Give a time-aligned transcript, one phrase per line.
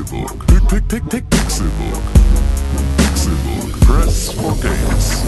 [0.00, 0.46] Pixelbook.
[0.46, 2.02] Pick, pick, pick, Pixelbook.
[2.96, 3.80] Pixelbook.
[3.80, 5.22] Press for games.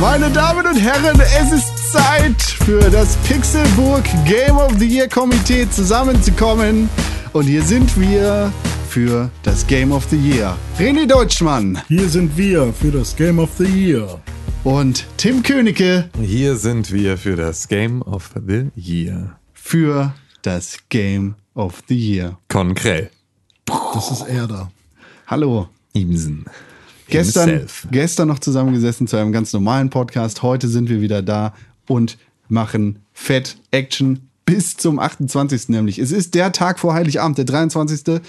[0.00, 5.70] Meine Damen und Herren, es ist Zeit für das Pixelburg Game of the Year Komitee
[5.70, 6.90] zusammenzukommen.
[7.32, 8.52] Und hier sind wir
[8.96, 10.56] für das Game of the Year.
[10.78, 14.22] René Deutschmann Hier sind wir für das Game of the Year.
[14.64, 19.38] und Tim Königke Hier sind wir für das Game of the Year.
[19.52, 22.38] für das Game of the Year.
[22.48, 23.10] Konkrell.
[23.66, 24.70] Das ist er da.
[25.26, 25.68] Hallo.
[25.92, 26.46] Imsen.
[27.06, 27.88] Gestern, Himself.
[27.90, 30.40] gestern noch zusammengesessen zu einem ganz normalen Podcast.
[30.42, 31.52] Heute sind wir wieder da
[31.86, 32.16] und
[32.48, 35.68] machen Fett Action bis zum 28.
[35.68, 35.98] nämlich.
[35.98, 38.22] Es ist der Tag vor Heiligabend, der 23.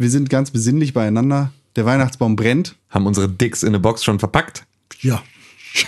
[0.00, 1.52] Wir sind ganz besinnlich beieinander.
[1.76, 2.74] Der Weihnachtsbaum brennt.
[2.88, 4.64] Haben unsere Dicks in eine Box schon verpackt?
[5.00, 5.22] Ja.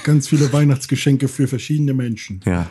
[0.05, 2.43] Ganz viele Weihnachtsgeschenke für verschiedene Menschen.
[2.45, 2.71] Ja.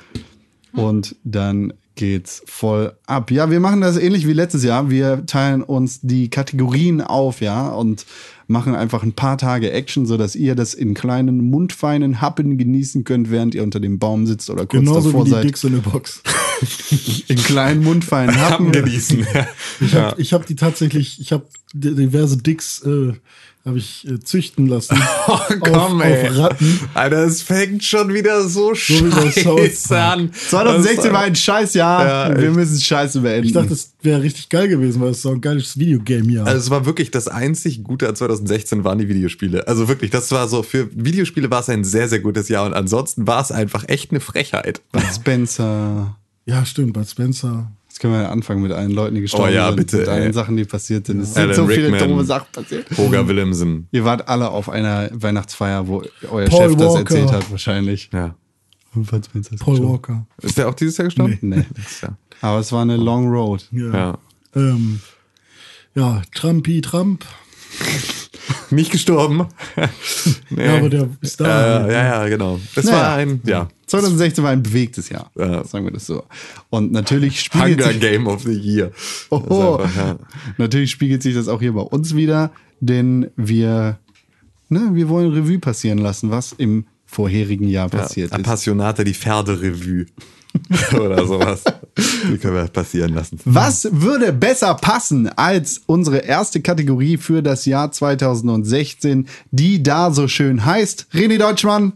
[0.73, 3.31] Und dann geht's voll ab.
[3.31, 4.91] Ja, wir machen das ähnlich wie letztes Jahr.
[4.91, 8.05] Wir teilen uns die Kategorien auf, ja, und
[8.45, 13.31] machen einfach ein paar Tage Action, sodass ihr das in kleinen, mundfeinen Happen genießen könnt,
[13.31, 15.43] während ihr unter dem Baum sitzt oder kurz Genauso davor wie die seid.
[15.45, 16.21] Dicks in der Box.
[17.27, 18.67] In kleinen, mundfeinen Happen.
[18.67, 19.25] Haben genießen.
[19.79, 23.13] Ich habe ich hab die tatsächlich, ich habe diverse Dicks äh,
[23.65, 24.97] habe ich äh, züchten lassen.
[25.27, 26.27] Oh, komm, auf, ey.
[26.27, 26.79] auf Ratten.
[26.95, 30.31] Alter, es fängt schon wieder so, South scheiße an.
[30.33, 32.31] 2016 war ein Scheißjahr.
[32.31, 33.45] Ja, wir müssen Scheiße beenden.
[33.45, 36.47] Ich dachte, das wäre richtig geil gewesen, weil es so ein geiles Videogame-Jahr.
[36.47, 39.67] Also es war wirklich das einzig Gute an 2016 waren die Videospiele.
[39.67, 42.73] Also wirklich, das war so, für Videospiele war es ein sehr, sehr gutes Jahr und
[42.73, 44.81] ansonsten war es einfach echt eine Frechheit.
[44.91, 46.17] Bud Spencer.
[46.45, 47.71] Ja, stimmt, Bud Spencer.
[47.87, 49.75] Jetzt können wir ja anfangen mit allen Leuten, die gestorben Oh ja, sind.
[49.75, 50.33] bitte, Mit allen ey.
[50.33, 51.19] Sachen, die passiert sind.
[51.21, 52.09] Es sind Alan so viele Rickman.
[52.09, 52.85] dumme Sachen passiert.
[52.97, 53.87] Roger Willemsen.
[53.91, 56.99] Ihr wart alle auf einer Weihnachtsfeier, wo euer Paul Chef das Walker.
[56.99, 58.09] erzählt hat, wahrscheinlich.
[58.13, 58.35] Ja.
[58.95, 59.93] Und Bud Spencer ist Paul gestorben.
[59.93, 60.25] Walker.
[60.41, 61.37] Ist der auch dieses Jahr gestorben?
[61.41, 61.65] Nee.
[61.75, 62.17] Letztes Jahr.
[62.41, 63.67] Aber es war eine Long Road.
[63.71, 63.93] Ja.
[63.93, 64.17] Ja.
[64.55, 65.01] Ähm,
[65.93, 67.25] ja, Trumpy Trump.
[68.69, 69.47] Nicht gestorben.
[70.49, 70.65] nee.
[70.65, 71.87] Ja, aber der ist da.
[71.87, 72.59] Äh, ja, ja, genau.
[72.75, 72.97] Es Naja.
[72.97, 75.63] war ein, ja, 2016 war ein bewegtes Jahr, Ja.
[75.65, 76.23] sagen wir das so.
[76.69, 78.91] Und natürlich spiegelt Hunger sich, Game of the Year.
[79.29, 80.15] oh, einfach, ja.
[80.57, 83.99] natürlich spiegelt sich das auch hier bei uns wieder, denn wir,
[84.69, 88.45] ne, wir wollen Revue passieren lassen, was im vorherigen Jahr passiert ja, ist.
[88.45, 90.05] Appassionate die Pferderevue.
[90.93, 91.63] Oder sowas.
[91.97, 93.39] Die können wir passieren lassen.
[93.45, 100.27] Was würde besser passen als unsere erste Kategorie für das Jahr 2016, die da so
[100.27, 101.07] schön heißt?
[101.13, 101.93] René Deutschmann,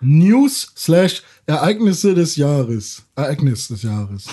[0.00, 3.04] News slash Ereignisse des Jahres.
[3.14, 4.26] Ereignis des Jahres.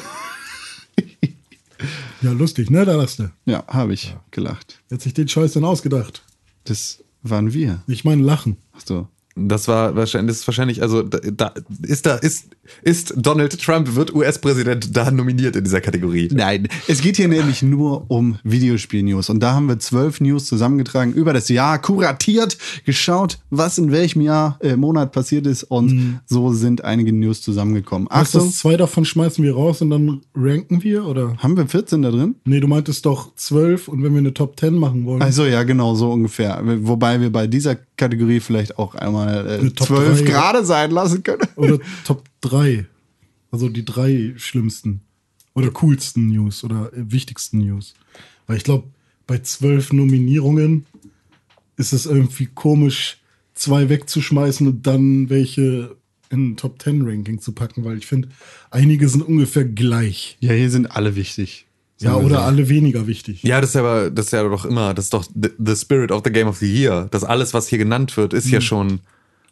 [2.22, 2.86] ja, lustig, ne?
[2.86, 3.32] Da lachst du.
[3.46, 4.80] Ja, habe ich gelacht.
[4.90, 6.24] Wer hat sich den Scheiß denn ausgedacht?
[6.66, 7.84] Das waren wir.
[7.88, 8.58] Ich meine, lachen.
[8.74, 9.08] Ach so.
[9.36, 12.50] Das war wahrscheinlich, das ist wahrscheinlich, also da, ist da, ist,
[12.84, 16.30] ist Donald Trump, wird US-Präsident da nominiert in dieser Kategorie.
[16.32, 19.30] Nein, es geht hier nämlich nur um Videospiel-News.
[19.30, 24.22] Und da haben wir zwölf News zusammengetragen, über das Jahr kuratiert, geschaut, was in welchem
[24.22, 25.64] Jahr, äh, Monat passiert ist.
[25.64, 28.08] Und so sind einige News zusammengekommen.
[28.10, 28.38] Achso.
[28.38, 31.36] Achtung, Das zwei davon schmeißen wir raus und dann ranken wir, oder?
[31.38, 32.36] haben wir 14 da drin?
[32.46, 35.22] Nee, du meintest doch zwölf und wenn wir eine Top 10 machen wollen.
[35.22, 36.62] Also ja, genau, so ungefähr.
[36.82, 40.26] Wobei wir bei dieser Kategorie vielleicht auch einmal äh, Top zwölf drei.
[40.26, 41.48] gerade sein lassen können.
[41.56, 42.86] Oder Top 3.
[43.52, 45.02] Also die drei schlimmsten
[45.54, 47.94] oder coolsten News oder äh, wichtigsten News.
[48.48, 48.88] Weil ich glaube,
[49.28, 50.86] bei zwölf Nominierungen
[51.78, 53.20] ist es irgendwie komisch,
[53.54, 55.96] zwei wegzuschmeißen und dann welche
[56.30, 58.30] in Top 10 Ranking zu packen, weil ich finde,
[58.72, 60.38] einige sind ungefähr gleich.
[60.40, 61.68] Ja, hier sind alle wichtig.
[62.04, 62.42] Ja, oder so.
[62.42, 63.44] alle weniger wichtig.
[63.44, 65.76] Ja, das ist ja aber, das ist ja doch immer, das ist doch the, the
[65.76, 67.08] spirit of the game of the year.
[67.12, 69.00] Das alles, was hier genannt wird, ist ja schon,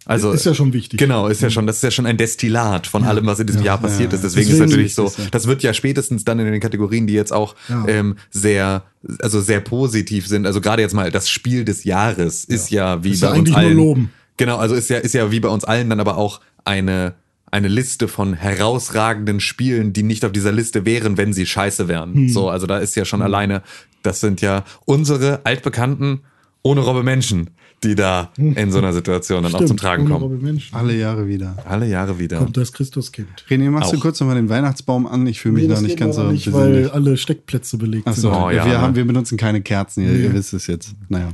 [0.06, 0.32] also.
[0.32, 1.00] Ist ja schon wichtig.
[1.00, 3.62] Genau, ist ja schon, das ist ja schon ein Destillat von allem, was in diesem
[3.64, 4.16] Jahr passiert ja.
[4.16, 4.24] ist.
[4.24, 5.26] Deswegen, Deswegen ist natürlich so, ja.
[5.32, 7.86] das wird ja spätestens dann in den Kategorien, die jetzt auch Ja.
[7.88, 8.84] ähm, sehr,
[9.22, 10.46] also sehr positiv sind.
[10.48, 13.38] Also gerade jetzt mal das Spiel des Jahres ist ja wie Ist bei ja uns
[13.40, 13.78] eigentlich nur allen.
[13.78, 14.12] loben.
[14.38, 17.14] Genau, also ist ja, ist ja wie bei uns allen dann aber auch eine,
[17.52, 22.14] eine Liste von herausragenden Spielen, die nicht auf dieser Liste wären, wenn sie scheiße wären.
[22.14, 22.30] Hm.
[22.30, 23.62] So, also da ist ja schon alleine,
[24.04, 26.22] das sind ja unsere altbekannten
[26.64, 27.50] ohne Robbe Menschen,
[27.84, 30.62] die da in so einer Situation dann auch zum Tragen kommen.
[30.72, 31.56] Alle Jahre wieder.
[31.66, 32.38] Alle Jahre wieder.
[32.38, 33.28] Kommt das Christuskind.
[33.50, 34.02] René, machst du Auch.
[34.02, 35.26] kurz nochmal den Weihnachtsbaum an?
[35.26, 36.86] Ich fühle mich noch das nicht ganz so nicht, besinnlich.
[36.86, 38.40] weil alle Steckplätze belegt Ach so, sind.
[38.40, 40.94] Oh, ja, wir, haben, wir benutzen keine Kerzen hier, ihr wisst es jetzt.
[41.10, 41.30] Naja.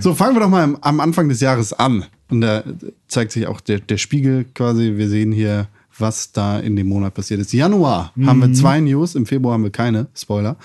[0.00, 2.04] So, fangen wir doch mal am, am Anfang des Jahres an.
[2.28, 2.62] Und da
[3.08, 4.94] zeigt sich auch der, der Spiegel quasi.
[4.96, 7.52] Wir sehen hier, was da in dem Monat passiert ist.
[7.54, 10.08] Januar haben wir zwei News, im Februar haben wir keine.
[10.14, 10.56] Spoiler.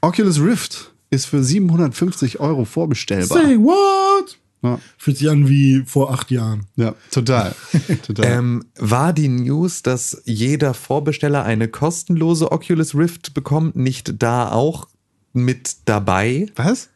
[0.00, 3.38] Oculus Rift ist für 750 Euro vorbestellbar.
[3.42, 4.38] Say what?
[4.62, 6.66] Ja, Fühlt sich an wie vor acht Jahren.
[6.76, 7.54] ja total.
[8.06, 8.26] total.
[8.26, 14.88] Ähm, war die News, dass jeder Vorbesteller eine kostenlose Oculus Rift bekommt, nicht da auch
[15.32, 16.46] mit dabei?
[16.56, 16.88] Was?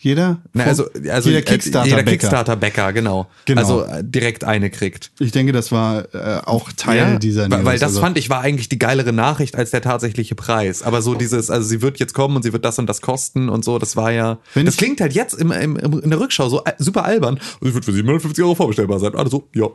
[0.00, 0.38] Jeder?
[0.52, 1.88] Na, also, also jeder äh, Kickstarter.
[1.88, 3.26] jeder Kickstarter-Bäcker, genau.
[3.46, 3.60] Genau.
[3.60, 5.10] Also äh, direkt eine kriegt.
[5.18, 7.64] Ich denke, das war äh, auch Teil dieser weil, News.
[7.64, 10.84] weil das also, fand ich war eigentlich die geilere Nachricht als der tatsächliche Preis.
[10.84, 13.48] Aber so dieses, also sie wird jetzt kommen und sie wird das und das kosten
[13.48, 14.38] und so, das war ja.
[14.54, 17.40] Wenn das klingt halt jetzt im, im, im, in der Rückschau so äh, super albern.
[17.58, 19.16] Und sie wird für 750 Euro vorbestellbar sein.
[19.16, 19.66] Also, ja.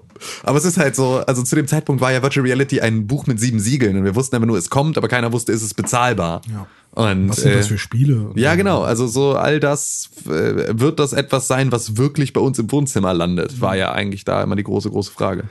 [0.44, 3.28] Aber es ist halt so, also zu dem Zeitpunkt war ja Virtual Reality ein Buch
[3.28, 5.74] mit sieben Siegeln und wir wussten einfach nur, es kommt, aber keiner wusste, ist es
[5.74, 6.42] bezahlbar.
[6.50, 6.66] Ja.
[6.96, 8.32] Und, Was sind das äh, für Spiele?
[8.36, 8.84] ja, genau.
[8.84, 13.14] Also so all das äh, wird das etwas sein, was wirklich bei uns im Wohnzimmer
[13.14, 15.46] landet, war ja eigentlich da immer die große, große Frage.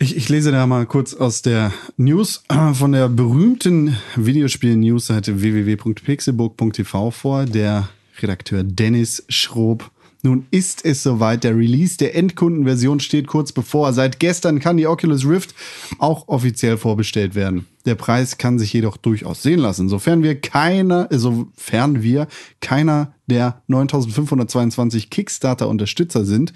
[0.00, 2.42] Ich, ich lese da mal kurz aus der News
[2.72, 7.44] von der berühmten Videospiel-Newsseite www.pixelburg.tv vor.
[7.44, 7.88] Der
[8.20, 9.90] Redakteur Dennis Schrob.
[10.24, 11.44] Nun ist es soweit.
[11.44, 13.92] Der Release der Endkundenversion steht kurz bevor.
[13.92, 15.54] Seit gestern kann die Oculus Rift
[15.98, 17.66] auch offiziell vorbestellt werden.
[17.84, 22.26] Der Preis kann sich jedoch durchaus sehen lassen, sofern wir keiner, äh, sofern wir
[22.60, 26.54] keiner der 9522 Kickstarter-Unterstützer sind.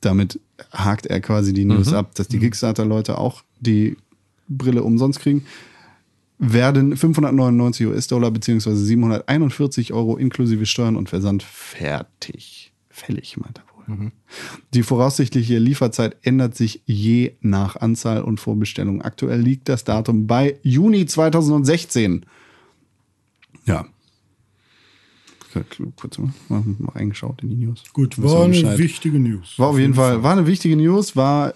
[0.00, 0.40] Damit
[0.72, 3.98] hakt er quasi die News ab, dass die Kickstarter-Leute auch die
[4.48, 5.44] Brille umsonst kriegen.
[6.38, 8.74] Werden 599 US-Dollar bzw.
[8.74, 12.71] 741 Euro inklusive Steuern und Versand fertig.
[12.92, 14.12] Fällig, meint er wohl.
[14.74, 19.02] Die voraussichtliche Lieferzeit ändert sich je nach Anzahl und Vorbestellung.
[19.02, 22.24] Aktuell liegt das Datum bei Juni 2016.
[23.66, 23.86] Ja.
[25.96, 27.82] Kurz mal, mal reingeschaut in die News.
[27.92, 29.58] Gut, war eine wichtige News.
[29.58, 31.52] War auf jeden Fall, war eine wichtige News, war,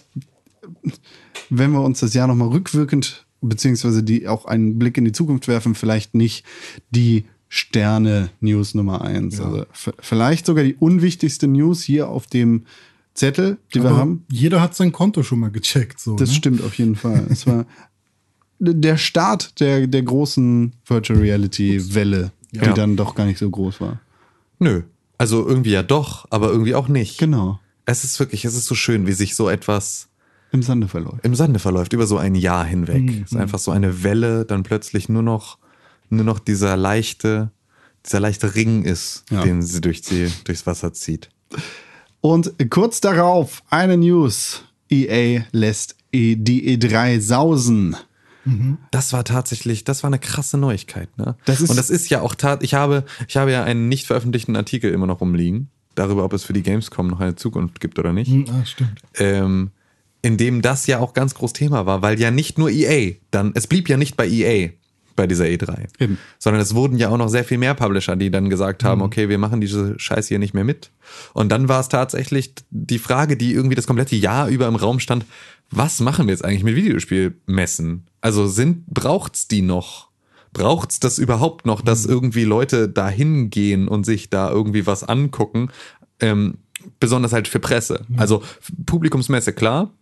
[1.48, 5.48] wenn wir uns das Jahr nochmal rückwirkend, beziehungsweise die auch einen Blick in die Zukunft
[5.48, 6.44] werfen, vielleicht nicht
[6.90, 9.40] die Sterne-News Nummer eins.
[9.40, 12.64] Also f- vielleicht sogar die unwichtigste News hier auf dem
[13.14, 14.24] Zettel, die wir Aber haben.
[14.30, 16.00] Jeder hat sein Konto schon mal gecheckt.
[16.00, 16.34] So, Das ne?
[16.34, 17.26] stimmt auf jeden Fall.
[17.30, 17.64] Es war
[18.58, 22.72] der Start der, der großen Virtual Reality-Welle, die Ja.
[22.72, 24.00] dann doch gar nicht so groß war.
[24.58, 24.82] Nö.
[25.18, 27.18] Also irgendwie ja doch, aber irgendwie auch nicht.
[27.18, 27.58] Genau.
[27.86, 30.08] Es ist wirklich, es ist so schön, wie sich so etwas
[30.52, 31.24] Im Sande verläuft.
[31.24, 33.22] im Sande verläuft, über so ein Jahr hinweg.
[33.24, 35.58] Es ist einfach so eine Welle, dann plötzlich nur noch,
[36.10, 37.50] nur noch dieser leichte,
[38.04, 39.42] dieser leichte Ring ist, Ja.
[39.42, 41.28] den sie durch die, durchs Wasser zieht.
[42.20, 44.62] Und kurz darauf eine News.
[44.90, 47.96] EA lässt E- die E3 sausen.
[48.92, 51.36] Das war tatsächlich, das war eine krasse Neuigkeit, ne?
[51.46, 54.06] Das ist- und das ist ja auch tat, ich habe, ich habe ja einen nicht
[54.06, 57.98] veröffentlichten Artikel immer noch rumliegen, darüber, ob es für die Gamescom noch eine Zukunft gibt
[57.98, 58.30] oder nicht.
[58.30, 59.02] Hm, Ah, stimmt.
[59.18, 59.70] ähm,
[60.22, 63.50] in dem das ja auch ganz groß Thema war, weil ja nicht nur EA, dann,
[63.56, 64.70] es blieb ja nicht bei EA
[65.16, 66.18] bei dieser E3, Eben.
[66.38, 69.28] sondern es wurden ja auch noch sehr viel mehr Publisher, die dann gesagt haben, okay,
[69.28, 70.90] wir machen diese Scheiße hier nicht mehr mit.
[71.32, 75.00] Und dann war es tatsächlich die Frage, die irgendwie das komplette Jahr über im Raum
[75.00, 75.24] stand,
[75.70, 78.06] was machen wir jetzt eigentlich mit Videospielmessen?
[78.20, 80.08] Also sind, braucht's die noch?
[80.52, 85.70] Braucht's das überhaupt noch, dass irgendwie Leute da hingehen und sich da irgendwie was angucken?
[86.20, 86.58] Ähm,
[87.00, 88.06] besonders halt für Presse.
[88.16, 88.42] Also
[88.86, 89.92] Publikumsmesse, klar,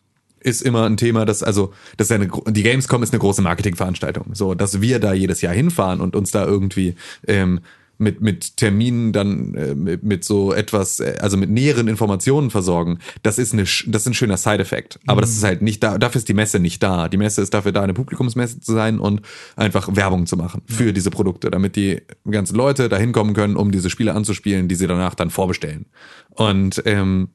[0.44, 3.42] ist immer ein Thema, das also das ist ja eine, die Gamescom ist eine große
[3.42, 6.94] Marketingveranstaltung, so dass wir da jedes Jahr hinfahren und uns da irgendwie
[7.26, 7.60] ähm,
[7.96, 12.98] mit mit Terminen dann äh, mit, mit so etwas äh, also mit näheren Informationen versorgen.
[13.22, 15.96] Das ist eine das ist ein schöner Side-Effekt, aber das ist halt nicht da.
[15.96, 17.08] Dafür ist die Messe nicht da.
[17.08, 19.22] Die Messe ist dafür da, eine Publikumsmesse zu sein und
[19.56, 23.70] einfach Werbung zu machen für diese Produkte, damit die ganzen Leute da hinkommen können, um
[23.70, 25.86] diese Spiele anzuspielen, die sie danach dann vorbestellen.
[26.30, 27.28] Und ähm,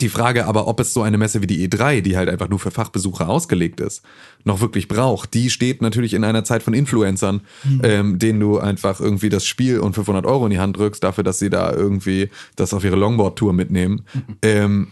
[0.00, 2.58] die Frage aber, ob es so eine Messe wie die E3, die halt einfach nur
[2.58, 4.02] für Fachbesucher ausgelegt ist,
[4.44, 7.40] noch wirklich braucht, die steht natürlich in einer Zeit von Influencern,
[7.82, 11.24] ähm, denen du einfach irgendwie das Spiel und 500 Euro in die Hand drückst, dafür,
[11.24, 14.02] dass sie da irgendwie das auf ihre Longboard-Tour mitnehmen.
[14.42, 14.88] Ähm,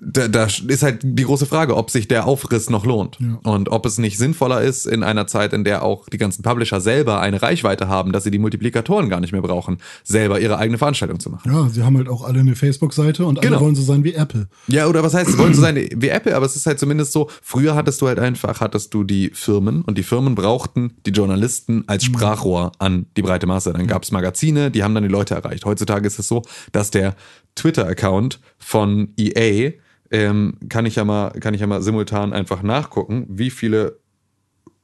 [0.00, 3.18] da, da ist halt die große Frage, ob sich der Aufriss noch lohnt.
[3.42, 6.80] Und ob es nicht sinnvoller ist, in einer Zeit, in der auch die ganzen Publisher
[6.80, 10.78] selber eine Reichweite haben, dass sie die Multiplikatoren gar nicht mehr brauchen, selber ihre eigene
[10.78, 11.50] Veranstaltung zu machen.
[11.52, 13.60] Ja, sie haben halt auch alle eine Facebook-Seite und alle Genau.
[13.60, 14.48] wollen so sein wie Apple.
[14.68, 17.12] Ja, oder was heißt, sie wollen so sein wie Apple, aber es ist halt zumindest
[17.12, 21.10] so, früher hattest du halt einfach, hattest du die Firmen und die Firmen brauchten die
[21.10, 23.72] Journalisten als Sprachrohr an die breite Masse.
[23.72, 25.64] Dann gab es Magazine, die haben dann die Leute erreicht.
[25.64, 27.14] Heutzutage ist es so, dass der
[27.56, 29.72] Twitter-Account von EA,
[30.10, 34.00] ähm, kann ich ja mal, kann ich ja mal simultan einfach nachgucken, wie viele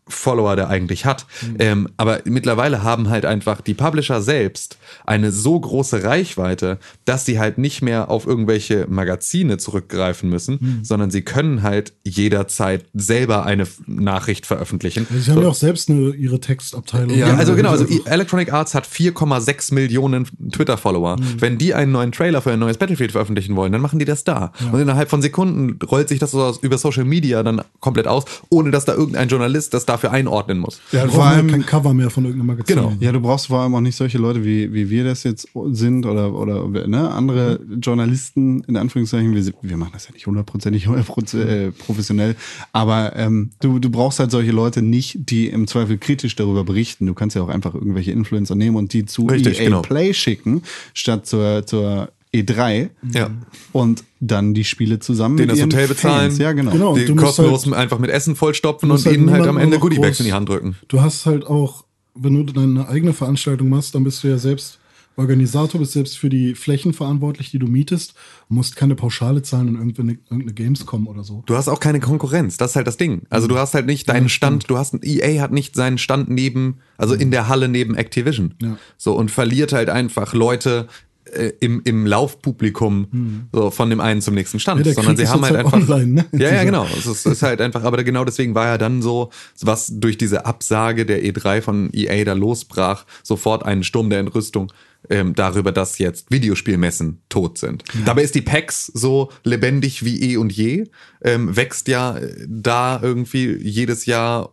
[0.06, 1.26] Follower der eigentlich hat.
[1.58, 7.38] Ähm, aber mittlerweile haben halt einfach die Publisher selbst eine so große Reichweite, dass sie
[7.38, 13.66] halt nicht mehr auf irgendwelche Magazine zurückgreifen müssen, sondern sie können halt jederzeit selber eine
[13.86, 15.06] Nachricht veröffentlichen.
[15.10, 17.16] Sie haben ja auch selbst eine, ihre Textabteilung.
[17.16, 21.16] Ja, also genau, also Electronic Arts hat 4,6 Millionen Twitter-Follower.
[21.38, 24.24] Wenn die einen neuen Trailer für ein neues Battlefield veröffentlichen wollen, dann machen die das
[24.24, 24.52] da.
[24.72, 28.70] Und innerhalb von Sekunden rollt sich das so über Social Media dann komplett aus, ohne
[28.70, 30.80] dass da irgendein Journalist das dafür einordnen muss.
[30.92, 32.76] Ja, Wir vor allem, kein Cover mehr von irgendeinem Magazin.
[32.76, 32.92] Genau.
[33.00, 36.04] ja, du brauchst vor allem auch nicht solche Leute, wie, wie wir das jetzt sind
[36.04, 39.34] oder, oder ne, andere Journalisten, in Anführungszeichen.
[39.34, 42.34] Wir, wir machen das ja nicht hundertprozentig 100% äh, professionell,
[42.72, 47.06] aber ähm, du, du brauchst halt solche Leute nicht, die im Zweifel kritisch darüber berichten.
[47.06, 49.82] Du kannst ja auch einfach irgendwelche Influencer nehmen und die zu Richtig, EA genau.
[49.82, 53.30] Play schicken, statt zur, zur E3 Ja.
[53.72, 56.30] und dann die Spiele zusammen Denen mit das ihren Hotel bezahlen.
[56.30, 56.38] Fans.
[56.38, 56.72] Ja, genau.
[56.72, 56.92] Genau.
[56.92, 59.78] Und Die du musst kostenlos halt- einfach mit Essen vollstopfen und ihnen halt am Ende
[59.78, 60.76] Goodiebags groß- in die Hand drücken.
[60.88, 64.78] Du hast halt auch, wenn du deine eigene Veranstaltung machst, dann bist du ja selbst
[65.16, 68.14] Organisator, bist selbst für die Flächen verantwortlich, die du mietest,
[68.48, 71.44] und musst keine Pauschale zahlen in irgendeine, irgendeine Gamescom oder so.
[71.46, 73.22] Du hast auch keine Konkurrenz, das ist halt das Ding.
[73.30, 76.78] Also du hast halt nicht deinen Stand, du hast EA hat nicht seinen Stand neben,
[76.98, 78.54] also in der Halle neben Activision.
[78.60, 78.76] Ja.
[78.96, 80.88] So und verliert halt einfach Leute
[81.32, 85.28] äh, im, im Laufpublikum so von dem einen zum nächsten Stand, Ja, der sondern sie
[85.28, 86.26] haben halt einfach online, ne?
[86.32, 86.86] Ja, ja, genau.
[86.96, 90.46] Es ist, ist halt einfach, aber genau deswegen war ja dann so, was durch diese
[90.46, 94.72] Absage der E3 von EA da losbrach, sofort einen Sturm der Entrüstung
[95.10, 97.84] ähm, darüber, dass jetzt Videospielmessen tot sind.
[98.04, 100.84] Dabei ist die PAX so lebendig wie eh und je,
[101.22, 104.52] ähm, wächst ja da irgendwie jedes Jahr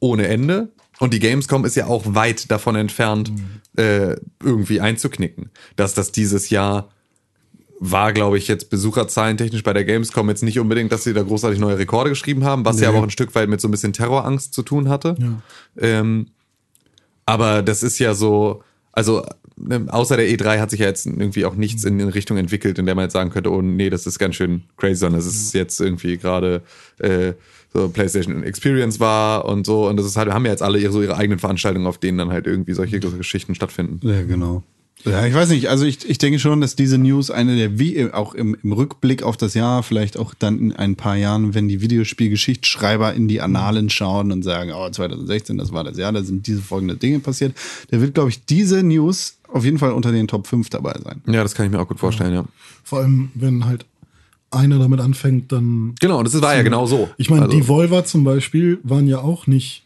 [0.00, 0.72] ohne Ende.
[1.02, 3.32] Und die Gamescom ist ja auch weit davon entfernt,
[3.76, 5.50] äh, irgendwie einzuknicken.
[5.74, 6.90] Dass das dieses Jahr
[7.80, 11.24] war, glaube ich, jetzt Besucherzahlen technisch bei der Gamescom jetzt nicht unbedingt, dass sie da
[11.24, 13.72] großartig neue Rekorde geschrieben haben, was ja aber auch ein Stück weit mit so ein
[13.72, 15.16] bisschen Terrorangst zu tun hatte.
[15.18, 15.42] Ja.
[15.76, 16.28] Ähm,
[17.26, 19.24] aber das ist ja so, also
[19.56, 22.78] ne, außer der E3 hat sich ja jetzt irgendwie auch nichts in, in Richtung entwickelt,
[22.78, 25.26] in der man jetzt sagen könnte, oh nee, das ist ganz schön crazy, sondern es
[25.26, 26.62] ist jetzt irgendwie gerade
[27.00, 27.32] äh,
[27.72, 30.92] so PlayStation Experience war und so und das ist halt, haben ja jetzt alle ihre,
[30.92, 34.00] so ihre eigenen Veranstaltungen, auf denen dann halt irgendwie solche Geschichten stattfinden.
[34.06, 34.62] Ja, genau.
[35.04, 38.12] Ja, ich weiß nicht, also ich, ich denke schon, dass diese News eine der, wie
[38.12, 41.66] auch im, im Rückblick auf das Jahr, vielleicht auch dann in ein paar Jahren, wenn
[41.66, 46.22] die Videospielgeschichtsschreiber in die Annalen schauen und sagen, oh, 2016, das war das Jahr, da
[46.22, 47.54] sind diese folgenden Dinge passiert,
[47.90, 51.20] da wird, glaube ich, diese News auf jeden Fall unter den Top 5 dabei sein.
[51.26, 52.44] Ja, das kann ich mir auch gut vorstellen, ja.
[52.84, 53.86] Vor allem, wenn halt
[54.52, 55.94] einer damit anfängt, dann.
[56.00, 57.08] Genau, und das war ja genau so.
[57.16, 59.84] Ich meine, Also- die Volva zum Beispiel waren ja auch nicht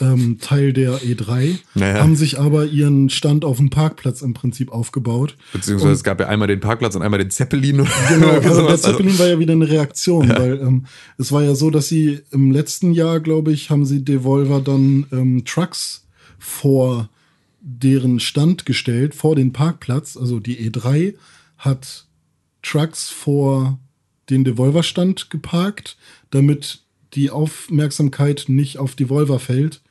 [0.00, 2.00] ähm, Teil der E3, Naja.
[2.00, 5.36] haben sich aber ihren Stand auf dem Parkplatz im Prinzip aufgebaut.
[5.52, 7.80] Beziehungsweise es gab ja einmal den Parkplatz und einmal den Zeppelin.
[7.80, 8.82] Oder Genau, also der sowas.
[8.82, 10.86] Zeppelin war ja wieder eine Reaktion, weil ähm,
[11.18, 15.06] es war ja so, dass sie im letzten Jahr, glaube ich, haben sie Devolver dann
[15.12, 16.06] ähm, Trucks
[16.38, 17.08] vor
[17.60, 20.16] deren Stand gestellt, vor den Parkplatz.
[20.16, 21.14] Also die E3
[21.58, 22.06] hat
[22.62, 23.78] Trucks vor
[24.30, 25.96] den Devolver-Stand geparkt,
[26.30, 26.80] damit
[27.14, 29.82] die Aufmerksamkeit nicht auf Devolver fällt,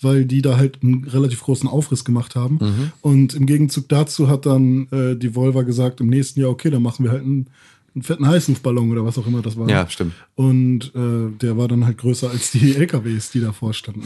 [0.00, 2.58] weil die da halt einen relativ großen Aufriss gemacht haben.
[3.02, 7.04] Und im Gegenzug dazu hat dann äh, Devolver gesagt, im nächsten Jahr, okay, dann machen
[7.04, 7.48] wir halt einen,
[7.94, 9.68] einen fetten Heißluftballon oder was auch immer das war.
[9.68, 10.14] Ja, stimmt.
[10.34, 14.04] Und äh, der war dann halt größer als die LKWs, die davor standen.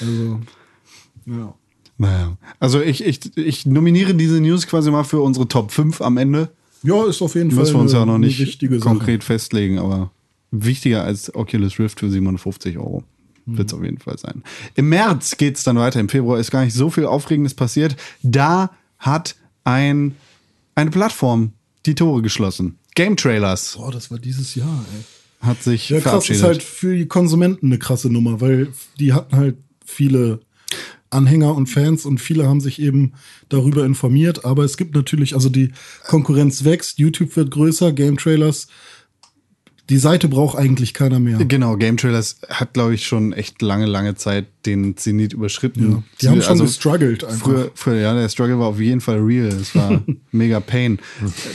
[0.00, 0.40] Also,
[1.26, 1.54] ja.
[1.98, 2.38] Naja.
[2.58, 6.48] Also ich, ich, ich nominiere diese News quasi mal für unsere Top 5 am Ende.
[6.82, 10.10] Ja, ist auf jeden Fall Müssen wir uns ja noch nicht konkret festlegen, aber
[10.50, 13.04] wichtiger als Oculus Rift für 57 Euro.
[13.46, 14.42] Wird es auf jeden Fall sein.
[14.74, 15.98] Im März geht es dann weiter.
[15.98, 17.96] Im Februar ist gar nicht so viel Aufregendes passiert.
[18.22, 19.34] Da hat
[19.64, 20.14] ein,
[20.74, 21.52] eine Plattform
[21.86, 22.78] die Tore geschlossen.
[22.94, 25.46] Game Trailers Boah, das war dieses Jahr, ey.
[25.48, 26.36] hat sich Ja, krass verabschiedet.
[26.38, 28.68] ist halt für die Konsumenten eine krasse Nummer, weil
[28.98, 30.40] die hatten halt viele
[31.10, 33.12] Anhänger und Fans und viele haben sich eben
[33.48, 34.44] darüber informiert.
[34.44, 35.72] Aber es gibt natürlich, also die
[36.06, 38.68] Konkurrenz wächst, YouTube wird größer, Game Trailers.
[39.90, 41.44] Die Seite braucht eigentlich keiner mehr.
[41.44, 45.90] Genau, Game Trailers hat, glaube ich, schon echt lange, lange Zeit den Zenit überschritten.
[45.90, 47.44] Ja, die haben schon Also gestruggelt einfach.
[47.44, 49.48] Früher, früher, ja, der Struggle war auf jeden Fall real.
[49.48, 51.00] Es war mega Pain.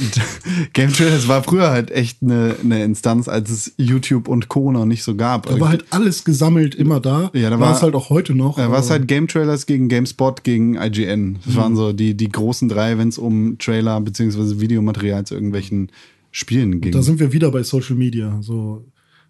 [0.74, 4.72] Game Trailers war früher halt echt eine, eine Instanz, als es YouTube und Co.
[4.72, 5.46] noch nicht so gab.
[5.46, 7.32] Da war halt alles gesammelt immer da.
[7.34, 8.58] Ja, da war es halt auch heute noch.
[8.58, 11.40] Da war es halt Game Trailers gegen GameSpot gegen IGN.
[11.46, 15.90] Das waren so die, die großen drei, wenn es um Trailer beziehungsweise Videomaterial zu irgendwelchen
[16.38, 16.92] Spielen ging.
[16.92, 18.42] Da sind wir wieder bei Social Media.
[18.42, 18.86] So,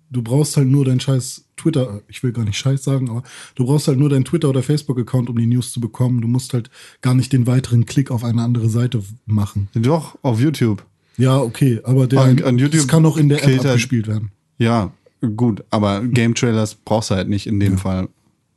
[0.09, 3.21] du brauchst halt nur dein scheiß Twitter, ich will gar nicht scheiß sagen, aber
[3.53, 6.21] du brauchst halt nur dein Twitter- oder Facebook-Account, um die News zu bekommen.
[6.21, 6.71] Du musst halt
[7.01, 9.67] gar nicht den weiteren Klick auf eine andere Seite machen.
[9.75, 10.83] Doch, auf YouTube.
[11.17, 14.07] Ja, okay, aber der, An- an YouTube das kann auch in der App halt- abgespielt
[14.07, 14.31] werden.
[14.57, 14.91] Ja,
[15.35, 18.09] gut, aber Game Trailers brauchst du halt nicht in dem Fall,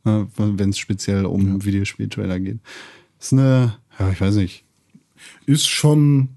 [0.05, 2.57] ne, wenn es speziell um Videospieltrailer geht.
[3.19, 4.63] Ist eine, ja, ich weiß nicht.
[5.45, 6.29] Ist schon.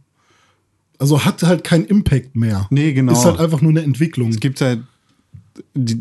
[1.02, 2.68] Also hat halt keinen Impact mehr.
[2.70, 3.12] Nee, genau.
[3.12, 4.30] Ist halt einfach nur eine Entwicklung.
[4.30, 4.80] Es gibt halt,
[5.74, 6.00] die,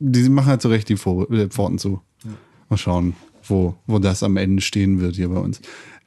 [0.00, 2.00] die machen halt so recht die äh, Pforten zu.
[2.68, 3.14] Mal schauen,
[3.44, 5.60] wo, wo das am Ende stehen wird hier bei uns.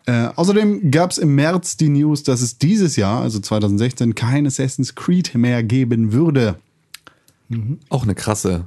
[0.05, 4.45] Äh, außerdem gab es im März die News, dass es dieses Jahr, also 2016, kein
[4.45, 6.57] Assassin's Creed mehr geben würde.
[7.89, 8.65] Auch eine krasse.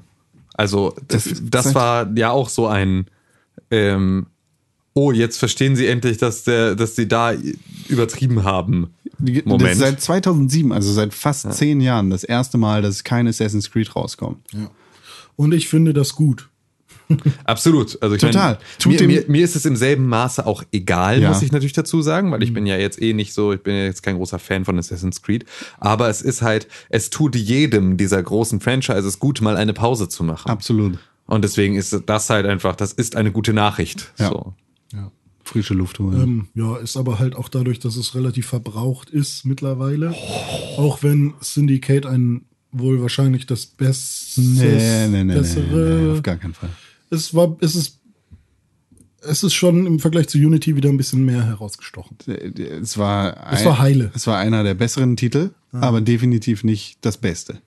[0.55, 3.07] Also, das, Das- das war ja auch so ein,
[3.71, 4.28] ähm,
[4.95, 7.35] oh, jetzt verstehen sie endlich, dass, der, dass sie da
[7.88, 8.88] übertrieben haben.
[9.18, 9.70] Die- Das Moment.
[9.73, 13.94] ist seit 2007, also seit fast zehn Jahren, das erste Mal, dass kein Assassin's Creed
[13.96, 14.38] rauskommt.
[14.52, 14.70] Ja.
[15.37, 16.49] Und ich finde das gut.
[17.44, 18.02] Absolut.
[18.02, 18.54] Also ich Total.
[18.54, 21.28] Mein, Tut mir, mir, mir ist es im selben Maße auch egal, Ja.
[21.28, 23.75] muss ich natürlich dazu sagen, weil ich bin ja jetzt eh nicht so, ich bin
[23.76, 25.44] ja jetzt kein großer Fan von Assassin's Creed.
[25.78, 30.25] Aber es ist halt, es tut jedem dieser großen Franchises gut, mal eine Pause zu
[30.25, 30.50] machen.
[30.50, 30.99] Absolut.
[31.26, 34.12] Und deswegen ist das halt einfach, das ist eine gute Nachricht.
[34.18, 34.28] Ja.
[34.28, 34.54] So.
[34.92, 35.11] Ja.
[35.47, 36.21] Frische Luft holen.
[36.21, 40.12] Ähm, ja, ist aber halt auch dadurch, dass es relativ verbraucht ist mittlerweile.
[40.76, 46.00] Auch wenn Syndicate ein wohl wahrscheinlich das beste, nee, nee, nee, bessere.
[46.00, 46.71] nee, auf gar keinen Fall.
[47.11, 48.00] es war, es ist,
[49.21, 52.17] es ist schon im Vergleich zu Unity wieder ein bisschen mehr herausgestochen.
[52.26, 54.11] Es war, Es war heile.
[54.15, 57.62] Es war einer der besseren Titel, aber definitiv nicht das Beste.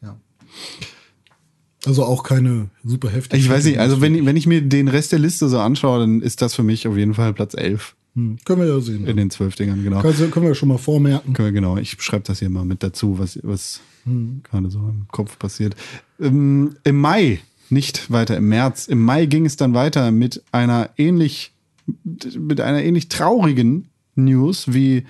[1.85, 3.41] Also auch keine super heftige.
[3.41, 6.21] Ich weiß nicht, also wenn, wenn ich mir den Rest der Liste so anschaue, dann
[6.21, 9.05] ist das für mich auf jeden Fall Platz 11 Hm, können wir ja sehen.
[9.05, 9.99] in den zwölf Dingern, genau.
[10.01, 11.33] Also können wir schon mal vormerken.
[11.33, 14.41] Können wir, genau, ich schreibe das hier mal mit dazu, was, was Hm.
[14.43, 15.75] gerade so im Kopf passiert.
[16.19, 20.89] Ähm, Im Mai, nicht weiter im März, im Mai ging es dann weiter mit einer
[20.97, 21.51] ähnlich,
[22.37, 25.05] mit einer ähnlich traurigen News wie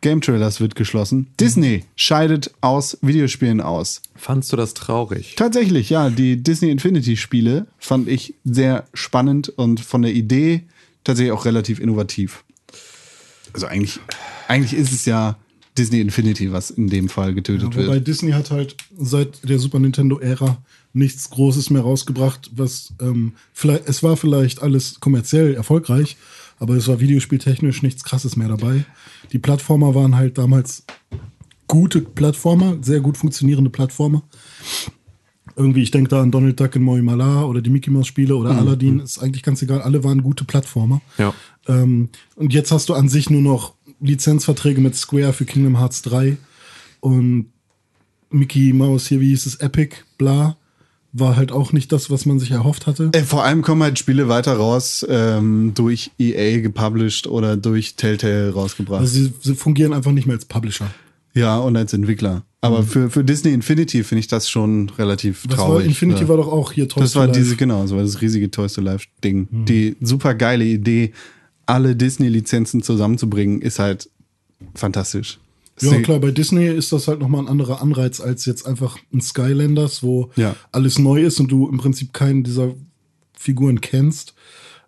[0.00, 1.28] Game Trailers wird geschlossen.
[1.38, 4.02] Disney scheidet aus Videospielen aus.
[4.16, 5.34] Fandst du das traurig?
[5.36, 10.62] Tatsächlich, ja, die Disney Infinity Spiele fand ich sehr spannend und von der Idee
[11.04, 12.44] tatsächlich auch relativ innovativ.
[13.52, 14.00] Also eigentlich,
[14.48, 15.36] eigentlich ist es ja
[15.76, 18.06] Disney Infinity, was in dem Fall getötet Wobei wird.
[18.06, 20.58] Disney hat halt seit der Super Nintendo-Ära
[20.92, 26.16] nichts Großes mehr rausgebracht, was ähm, vielleicht, es war vielleicht alles kommerziell erfolgreich,
[26.60, 28.84] aber es war videospieltechnisch nichts krasses mehr dabei.
[29.32, 30.84] Die Plattformer waren halt damals
[31.66, 34.22] gute Plattformer, sehr gut funktionierende Plattformer.
[35.56, 38.36] Irgendwie, ich denke da an Donald Duck in Moi Mala oder die Mickey Mouse Spiele
[38.36, 41.00] oder Aladdin, ist eigentlich ganz egal, alle waren gute Plattformer.
[41.18, 41.34] Ja.
[41.66, 46.02] Ähm, und jetzt hast du an sich nur noch Lizenzverträge mit Square für Kingdom Hearts
[46.02, 46.36] 3
[47.00, 47.46] und
[48.30, 50.56] Mickey Mouse hier, wie hieß es, Epic, bla,
[51.12, 53.10] war halt auch nicht das, was man sich erhofft hatte.
[53.12, 58.52] Äh, vor allem kommen halt Spiele weiter raus, ähm, durch EA gepublished oder durch Telltale
[58.52, 59.00] rausgebracht.
[59.00, 60.90] Also sie, sie fungieren einfach nicht mehr als Publisher.
[61.34, 62.42] ja, und als Entwickler.
[62.62, 65.74] Aber für, für Disney Infinity finde ich das schon relativ Das traurig.
[65.78, 66.28] war, Infinity ja.
[66.28, 67.38] war doch auch hier Toys Das to war Life.
[67.38, 69.48] diese, genau, das war das riesige Toys to Life Ding.
[69.50, 69.64] Mhm.
[69.64, 71.12] Die super geile Idee,
[71.66, 74.10] alle Disney-Lizenzen zusammenzubringen, ist halt
[74.74, 75.38] fantastisch.
[75.82, 79.20] Ja, klar, bei Disney ist das halt nochmal ein anderer Anreiz als jetzt einfach ein
[79.20, 80.56] Skylanders, wo Ja.
[80.72, 82.74] alles neu ist und du im Prinzip keinen dieser
[83.36, 84.34] Figuren kennst.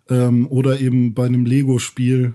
[0.09, 2.33] Ähm, oder eben bei einem Lego-Spiel.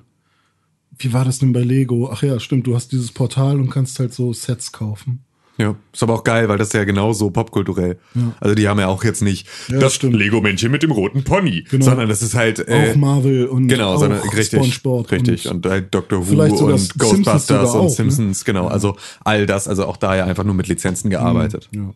[0.99, 2.11] Wie war das denn bei Lego?
[2.11, 5.21] Ach ja, stimmt, du hast dieses Portal und kannst halt so Sets kaufen.
[5.59, 7.99] Ja, ist aber auch geil, weil das ist ja genauso popkulturell.
[8.39, 10.01] Also die haben ja auch jetzt nicht Ja, das.
[10.01, 11.85] Lego-Männchen mit dem roten Pony, Genau.
[11.85, 15.67] sondern das ist halt äh, auch Marvel und genau, auch sondern richtig, SpongeBob richtig und,
[15.67, 16.29] halt Dr.
[16.29, 17.91] Who und Simpsons Ghostbusters und auch, ne?
[17.91, 21.69] Simpsons, genau, also all das, also auch da ja einfach nur mit Lizenzen gearbeitet.
[21.75, 21.91] Ja.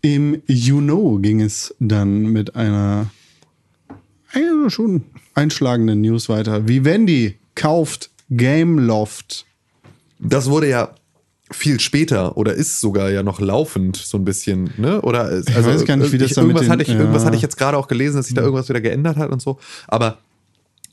[0.00, 3.10] Im Juno ging es dann mit einer
[4.32, 5.02] äh, schon
[5.34, 6.66] einschlagenden News weiter.
[6.66, 9.44] Vivendi kauft Gameloft.
[10.18, 10.94] Das wurde ja
[11.50, 15.00] viel später oder ist sogar ja noch laufend so ein bisschen, ne?
[15.02, 16.98] Oder also weiß gar nicht, wie das ich, irgendwas den- hatte ich ja.
[16.98, 19.40] irgendwas hatte ich jetzt gerade auch gelesen, dass sich da irgendwas wieder geändert hat und
[19.40, 20.18] so, aber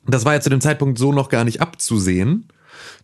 [0.05, 2.47] das war ja zu dem Zeitpunkt so noch gar nicht abzusehen.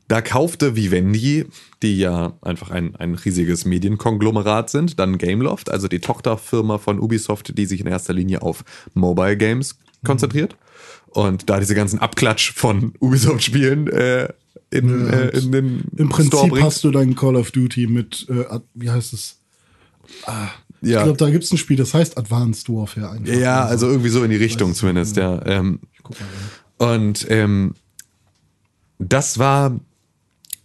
[0.09, 1.45] Da kaufte Vivendi,
[1.83, 7.57] die ja einfach ein, ein riesiges Medienkonglomerat sind, dann Gameloft, also die Tochterfirma von Ubisoft,
[7.57, 8.63] die sich in erster Linie auf
[8.95, 10.55] Mobile Games konzentriert.
[11.11, 14.29] Und da diese ganzen Abklatsch von Ubisoft-Spielen äh,
[14.71, 16.65] in, Ja, äh, in den Im Prinzip Store bringt.
[16.65, 19.37] hast du dein Call of Duty mit, äh, wie heißt es?
[20.81, 21.03] Ich Ja.
[21.03, 23.33] glaube, da gibt es ein Spiel, das heißt Advanced Warfare einfach.
[23.33, 25.43] Ja, also irgendwie so in die Richtung zumindest, ja.
[25.45, 25.79] Ähm,
[26.77, 27.73] und ähm,
[28.97, 29.79] das war,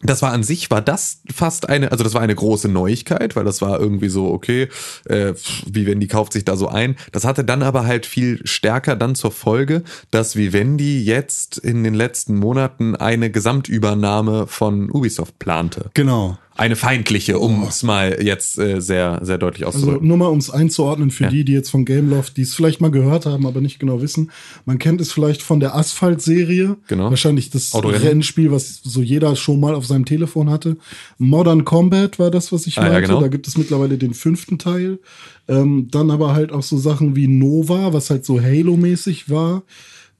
[0.04, 3.44] das war an sich, war das fast eine, also das war eine große Neuigkeit, weil
[3.44, 4.68] das war irgendwie so, okay,
[5.06, 5.32] äh,
[5.66, 6.96] Vivendi kauft sich da so ein.
[7.12, 11.94] Das hatte dann aber halt viel stärker dann zur Folge, dass Vivendi jetzt in den
[11.94, 15.90] letzten Monaten eine Gesamtübernahme von Ubisoft plante.
[15.94, 16.38] Genau.
[16.56, 20.06] Eine feindliche, um es mal jetzt äh, sehr, sehr deutlich Also auszudrücken.
[20.06, 22.90] nur mal, um es einzuordnen für die, die jetzt von Gameloft, die es vielleicht mal
[22.92, 24.30] gehört haben, aber nicht genau wissen.
[24.64, 26.76] Man kennt es vielleicht von der Asphalt-Serie.
[26.86, 27.10] Genau.
[27.10, 28.02] Wahrscheinlich das Autorennen.
[28.06, 30.76] Rennspiel, was so jeder schon mal auf seinem Telefon hatte.
[31.18, 33.08] Modern Combat war das, was ich Ah, ja, meinte.
[33.08, 33.20] genau.
[33.20, 35.00] Da gibt es mittlerweile den fünften Teil.
[35.48, 39.62] Ähm, dann aber halt auch so Sachen wie Nova, was halt so Halo-mäßig war.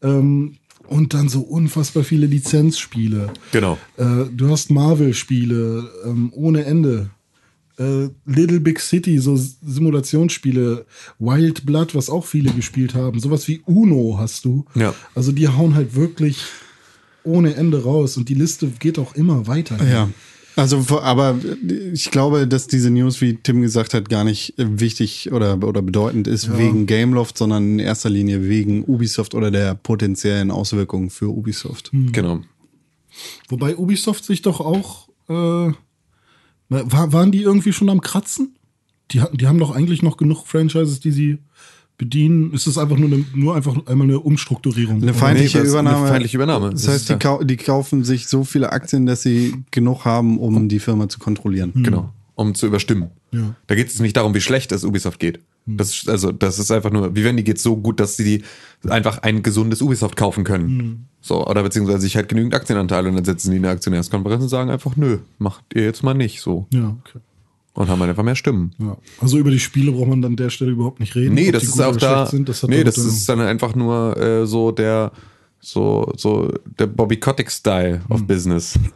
[0.03, 3.33] Ähm, und dann so unfassbar viele Lizenzspiele.
[3.53, 3.79] Genau.
[3.97, 7.11] Äh, du hast Marvel-Spiele ähm, ohne Ende.
[7.77, 10.87] Äh, Little Big City, so Simulationsspiele.
[11.19, 13.19] Wild Blood, was auch viele gespielt haben.
[13.19, 14.65] Sowas wie Uno hast du.
[14.75, 14.95] Ja.
[15.15, 16.39] Also die hauen halt wirklich
[17.25, 18.17] ohne Ende raus.
[18.17, 19.77] Und die Liste geht auch immer weiter.
[19.85, 20.09] Ja.
[20.57, 21.37] Also, aber
[21.93, 26.29] ich glaube, dass diese News, wie Tim gesagt hat, gar nicht wichtig oder, oder bedeutend
[26.29, 31.91] ist wegen Gameloft, sondern in erster Linie wegen Ubisoft oder der potenziellen Auswirkungen für Ubisoft.
[31.93, 32.41] Genau.
[33.49, 35.09] Wobei Ubisoft sich doch auch.
[35.29, 35.73] Äh,
[36.69, 38.57] war, waren die irgendwie schon am Kratzen?
[39.11, 41.39] Die, die haben doch eigentlich noch genug Franchises, die sie
[41.99, 42.53] bedienen.
[42.53, 45.03] Ist es einfach nur, eine, nur einfach einmal eine Umstrukturierung?
[45.03, 46.09] Eine feindliche Nee, das ist eine Übernahme.
[46.09, 46.71] feindliche Übernahme.
[46.71, 50.69] Das heißt, die, kau die kaufen sich so viele Aktien, dass sie genug haben, um
[50.69, 51.73] die Firma zu kontrollieren.
[51.75, 52.13] Genau.
[52.35, 53.11] Um zu überstimmen.
[53.31, 53.55] Ja.
[53.69, 55.41] Da geht es nicht darum, wie schlecht es Ubisoft geht.
[55.67, 58.25] Das ist, also, das ist einfach nur, wie wenn die geht so gut, dass sie
[58.25, 61.07] die einfach ein gesundes Ubisoft kaufen können.
[61.23, 64.49] So, oder beziehungsweise sich halt genügend Aktienanteile und dann setzen die in eine Aktionärskonferenz und
[64.51, 66.67] sagen einfach, nö, macht ihr jetzt mal nicht so.
[66.71, 67.21] Ja, okay.
[67.75, 68.73] Und haben halt einfach mehr Stimmen.
[68.79, 68.97] Ja.
[69.21, 71.35] Also über die Spiele braucht man dann an der Stelle überhaupt nicht reden.
[71.35, 72.27] Nee, das ist auch da.
[72.27, 75.11] Sind, das nee, das ist dann einfach nur äh, so der
[75.59, 78.79] so so der Bobby Kotick Style of Business.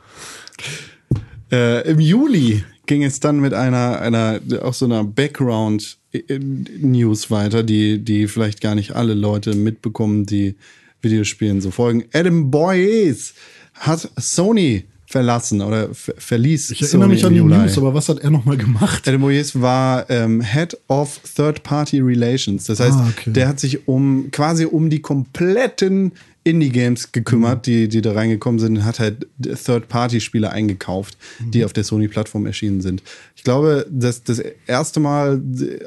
[1.50, 8.04] Äh, Im Juli ging es dann mit einer, einer auch so einer Background-News weiter, die,
[8.04, 10.56] die vielleicht gar nicht alle Leute mitbekommen, die
[11.00, 12.06] Videospielen so folgen.
[12.12, 13.34] Adam Boyes
[13.74, 17.56] hat Sony verlassen oder ver verließ Ich erinnere Sony mich an die Juli.
[17.56, 19.08] News, aber was hat er nochmal gemacht?
[19.08, 22.64] Adam Boyes war ähm, Head of Third-Party Relations.
[22.64, 23.32] Das heißt, Ah, okay.
[23.32, 26.12] der hat sich um quasi um die kompletten
[26.44, 27.70] Indie-Games gekümmert, Mhm.
[27.70, 31.50] die, die da reingekommen sind, und hat halt Third-Party-Spiele eingekauft, Mhm.
[31.52, 33.02] die auf der Sony-Plattform erschienen sind.
[33.34, 35.40] Ich glaube, das das erste Mal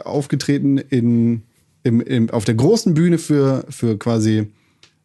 [0.04, 1.44] aufgetreten in,
[1.84, 4.48] im, im, auf der großen Bühne für, für quasi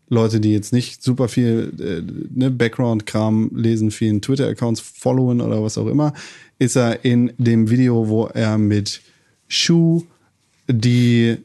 [0.09, 2.03] Leute, die jetzt nicht super viel äh,
[2.35, 6.13] ne, Background-Kram lesen, vielen Twitter-Accounts followen oder was auch immer,
[6.59, 9.01] ist er in dem Video, wo er mit
[9.49, 10.05] Shu
[10.69, 11.37] die,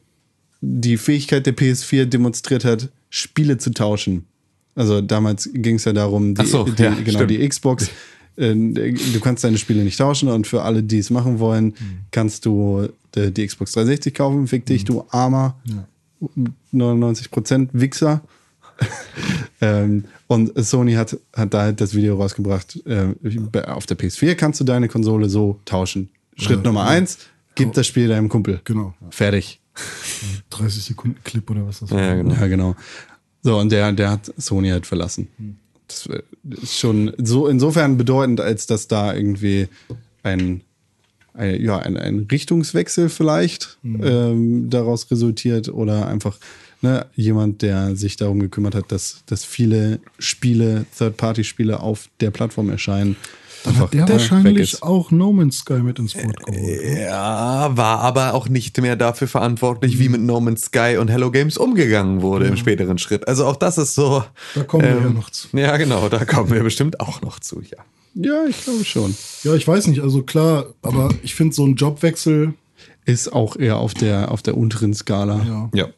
[0.60, 4.26] die Fähigkeit der PS4 demonstriert hat, Spiele zu tauschen.
[4.74, 7.30] Also damals ging es ja darum, die, so, die, ja, genau, stimmt.
[7.30, 7.90] die Xbox.
[8.36, 11.74] äh, Du kannst deine Spiele nicht tauschen und für alle, die es machen wollen,
[12.10, 14.46] kannst du äh, die Xbox 360 kaufen.
[14.46, 15.56] Fick dich, du armer
[16.72, 18.22] 99% Wichser.
[19.60, 22.80] ähm, und Sony hat, hat da halt das Video rausgebracht.
[22.86, 23.14] Äh,
[23.66, 26.08] auf der PS4 kannst du deine Konsole so tauschen.
[26.36, 26.88] Schritt Ja, Nummer ja.
[26.90, 27.18] eins,
[27.54, 28.60] gib das Spiel deinem Kumpel.
[28.64, 28.94] Genau.
[29.10, 29.60] Fertig.
[30.50, 32.02] 30 Sekunden Clip oder was das Ja, war.
[32.04, 32.34] ja, genau.
[32.34, 32.76] Ja, genau.
[33.42, 35.28] So, und der, der hat Sony halt verlassen.
[35.88, 36.22] Das äh,
[36.62, 39.68] ist schon so insofern bedeutend, als dass da irgendwie
[40.22, 40.62] ein,
[41.34, 46.38] ein, ja, ein, ein Richtungswechsel vielleicht ähm, daraus resultiert oder einfach
[46.82, 52.70] ne, jemand, der sich darum gekümmert hat, dass, dass viele Spiele, Third-Party-Spiele auf der Plattform
[52.70, 53.16] erscheinen.
[53.64, 54.82] Dann hat der äh, weg wahrscheinlich ist.
[54.82, 56.98] auch No Man's Sky mit ins Boot geholt.
[56.98, 61.30] Ja, war aber auch nicht mehr dafür verantwortlich, wie mit No Man's Sky und Hello
[61.30, 63.28] Games umgegangen wurde im späteren Schritt.
[63.28, 64.24] Also auch das ist so.
[64.56, 65.48] Da kommen wir ja noch zu.
[65.56, 67.78] Ja, genau, da kommen wir bestimmt auch noch zu, ja.
[68.14, 69.14] Ja, ich glaube schon.
[69.42, 72.54] Ja, ich weiß nicht, also klar, aber ich finde so ein Jobwechsel,
[73.04, 75.42] Ist auch eher auf der, auf der unteren Skala.
[75.46, 75.70] ja.
[75.74, 75.88] Ja.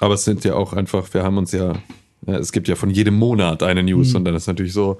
[0.00, 1.72] Aber es sind ja auch einfach, wir haben uns ja,
[2.26, 4.98] ja es gibt ja von jedem Monat eine News und dann ist natürlich so,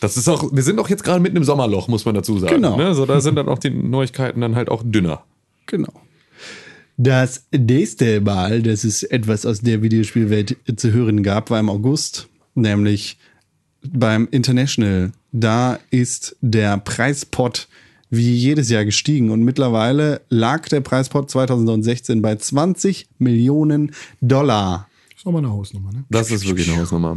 [0.00, 2.56] das ist auch, wir sind auch jetzt gerade mitten im Sommerloch, muss man dazu sagen.
[2.56, 2.76] Genau.
[2.76, 2.92] Ne?
[2.94, 5.22] So, da sind dann auch die Neuigkeiten dann halt auch dünner.
[5.66, 5.92] Genau.
[6.96, 12.28] Das nächste Mal, dass es etwas aus der Videospielwelt zu hören gab, war im August,
[12.56, 13.18] nämlich
[13.86, 15.12] beim International.
[15.32, 17.68] Da ist der Preispot
[18.10, 24.88] wie jedes Jahr gestiegen und mittlerweile lag der Preispot 2016 bei 20 Millionen Dollar.
[25.16, 26.04] Ist auch mal eine Hausnummer, ne?
[26.10, 27.16] Das ist wirklich eine Hausnummer.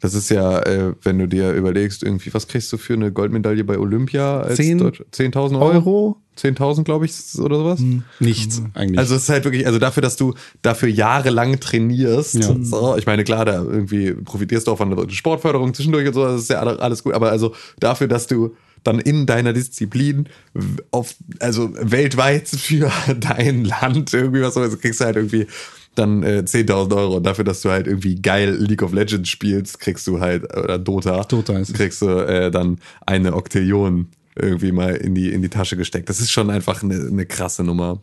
[0.00, 3.64] Das ist ja, äh, wenn du dir überlegst, irgendwie, was kriegst du für eine Goldmedaille
[3.64, 4.40] bei Olympia?
[4.40, 5.72] Als Zehn Deutsch- 10.000 Euro?
[5.72, 6.16] Euro?
[6.36, 7.80] 10.000, glaube ich, oder sowas.
[8.20, 8.96] Nichts eigentlich.
[8.98, 12.54] Also es ist halt wirklich, also dafür, dass du dafür jahrelang trainierst, Ja.
[12.62, 16.24] so, ich meine, klar, da irgendwie profitierst du auch von der Sportförderung zwischendurch und so,
[16.24, 20.28] das ist ja alle- alles gut, aber also dafür, dass du dann in deiner Disziplin
[20.92, 25.48] auf, also weltweit für dein Land irgendwie was, also kriegst du halt irgendwie
[25.98, 29.80] dann äh, 10.000 Euro und dafür, dass du halt irgendwie geil League of Legends spielst,
[29.80, 34.94] kriegst du halt, oder Dota, Dota ist kriegst du äh, dann eine Oktillion irgendwie mal
[34.94, 36.08] in die, in die Tasche gesteckt.
[36.08, 38.00] Das ist schon einfach eine, eine krasse Nummer.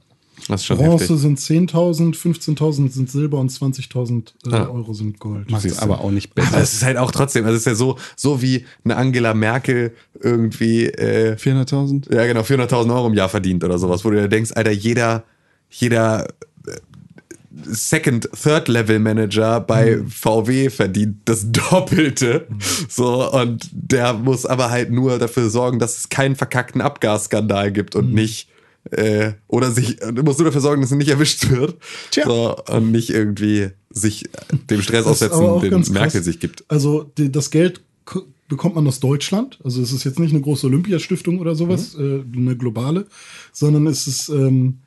[0.50, 1.20] Das ist schon Bronze heftig.
[1.22, 4.68] sind 10.000, 15.000 sind Silber und 20.000 äh, Ah.
[4.68, 5.50] Euro sind Gold.
[5.50, 6.62] Macht es aber auch nicht Aber besser.
[6.62, 9.94] es ist halt auch trotzdem, also es ist ja so, so wie eine Angela Merkel
[10.20, 12.14] irgendwie, äh, 400.000?
[12.14, 15.24] ja genau, 400.000 Euro im Jahr verdient oder sowas, wo du dir denkst, Alter, jeder,
[15.70, 16.28] jeder
[17.68, 22.48] Second, Third Level Manager bei VW verdient das Doppelte.
[22.90, 27.96] So, und der muss aber halt nur dafür sorgen, dass es keinen verkackten Abgasskandal gibt
[27.96, 28.50] und nicht,
[28.92, 31.76] äh, oder sich, du musst nur dafür sorgen, dass er nicht erwischt wird.
[32.12, 32.26] Tja.
[32.26, 34.26] So, und nicht irgendwie sich
[34.70, 35.82] dem Stress aussetzen, den.
[35.92, 36.64] Merkel sich gibt.
[36.68, 37.82] Also die, das Geld
[38.48, 39.60] bekommt man aus Deutschland.
[39.64, 42.26] Also es ist jetzt nicht eine große Olympiastiftung oder sowas, Mhm.
[42.36, 43.08] äh, eine globale,
[43.52, 44.80] sondern es ist ähm,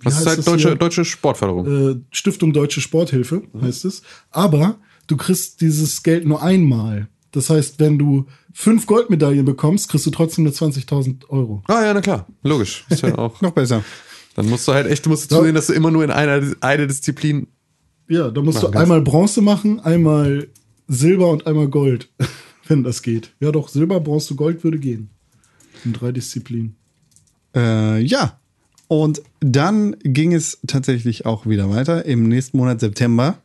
[0.00, 0.76] wie Das ist heißt halt deutsche, hier?
[0.76, 1.66] deutsche Sportförderung.
[1.66, 4.02] äh, Stiftung Deutsche Sporthilfe, heißt es.
[4.30, 7.08] Aber du kriegst dieses Geld nur einmal.
[7.32, 11.62] Das heißt, wenn du fünf Goldmedaillen bekommst, kriegst du trotzdem nur 20.000 Euro.
[11.68, 12.84] Ah ja, na klar, logisch.
[12.88, 13.40] Ist ja auch.
[13.42, 13.84] Noch besser.
[14.34, 15.38] Dann musst du halt echt, du musst Ja.
[15.38, 17.46] zusehen, dass du immer nur in einer eine Disziplin.
[18.08, 20.48] Ja, da musst du einmal Bronze machen, einmal
[20.88, 22.08] Silber und einmal Gold,
[22.68, 23.32] wenn das geht.
[23.40, 25.10] Ja, doch, Silber, Bronze, Gold würde gehen.
[25.84, 26.76] In drei Disziplinen.
[27.54, 28.38] Äh, ja.
[28.88, 32.04] Und dann ging es tatsächlich auch wieder weiter.
[32.04, 33.38] Im nächsten Monat September.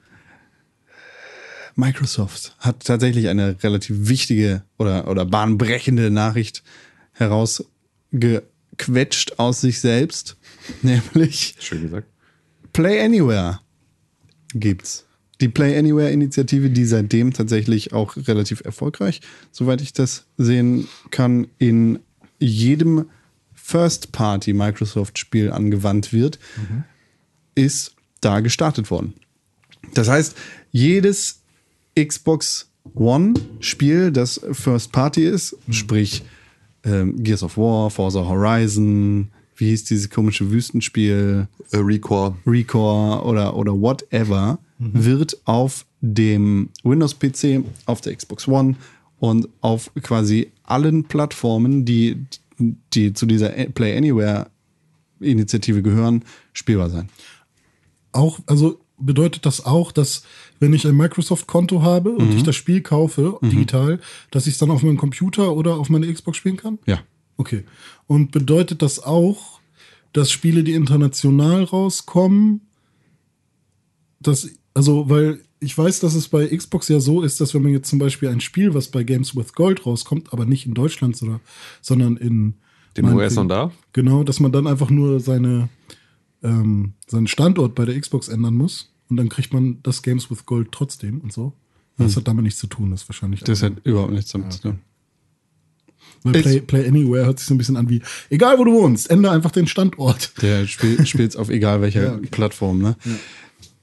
[1.76, 6.62] Microsoft hat tatsächlich eine relativ wichtige oder, oder bahnbrechende Nachricht
[7.14, 10.36] herausgequetscht aus sich selbst.
[10.82, 12.08] Nämlich Schön gesagt.
[12.74, 13.62] Play Anywhere
[14.54, 15.06] gibt's.
[15.40, 22.00] Die Play Anywhere-Initiative, die seitdem tatsächlich auch relativ erfolgreich, soweit ich das sehen kann, in
[22.38, 23.06] jedem
[23.72, 26.40] First-Party Microsoft-Spiel angewandt wird,
[27.56, 29.14] ist da gestartet worden.
[29.94, 30.36] Das heißt,
[30.72, 31.42] jedes
[31.98, 36.24] Xbox One-Spiel, das First Party ist, sprich
[36.84, 42.36] ähm, Gears of War, Forza Horizon, wie hieß dieses komische Wüstenspiel, Äh, Recore.
[42.46, 48.76] Recore oder, oder whatever, wird auf dem Windows-PC, auf der Xbox One
[49.20, 52.18] und auf quasi allen Plattformen, die,
[52.93, 57.10] die zu dieser Play Anywhere-Initiative gehören, spielbar sein.
[58.12, 60.24] Auch, also bedeutet das auch, dass
[60.60, 64.69] wenn ich ein Microsoft-Konto habe und ich das Spiel kaufe, digital, dass ich es dann
[64.69, 66.78] auf meinem Computer oder auf meine Xbox spielen kann?
[66.86, 67.00] Ja.
[67.38, 67.63] Okay.
[68.08, 69.60] Und bedeutet das auch,
[70.13, 72.62] dass Spiele, die international rauskommen,
[74.19, 77.71] dass, also, weil ich weiß, dass es bei Xbox ja so ist, dass wenn man
[77.71, 81.15] jetzt zum Beispiel ein Spiel, was bei Games with Gold rauskommt, aber nicht in Deutschland,
[81.15, 82.56] sondern, in
[82.97, 83.71] Den US und da?
[83.93, 85.69] Genau, dass man dann einfach nur seine,
[86.41, 90.47] ähm, seinen Standort bei der Xbox ändern muss und dann kriegt man das Games with
[90.47, 91.54] Gold trotzdem und so.
[91.97, 93.41] Das hat damit nichts zu tun, das ist wahrscheinlich.
[93.41, 94.80] Das hat überhaupt nichts damit zu tun.
[96.24, 99.10] Weil Play, Play Anywhere hört sich so ein bisschen an wie, egal wo du wohnst,
[99.10, 100.34] ändere einfach den Standort.
[100.41, 102.28] Der spielt spielt's auf egal welcher Ja, okay.
[102.32, 102.80] Plattform.
[102.82, 102.95] Ne?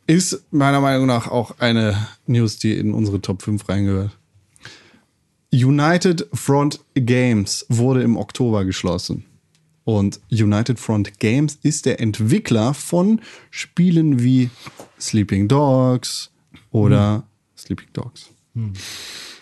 [0.08, 4.16] Ist meiner Meinung nach auch eine News, die in unsere Top 5 reingehört.
[5.52, 9.26] United Front Games wurde im Oktober geschlossen.
[9.84, 14.48] Und United Front Games ist der Entwickler von Spielen wie
[14.98, 16.30] Sleeping Dogs
[16.70, 17.24] oder
[17.56, 18.30] Sleeping Dogs.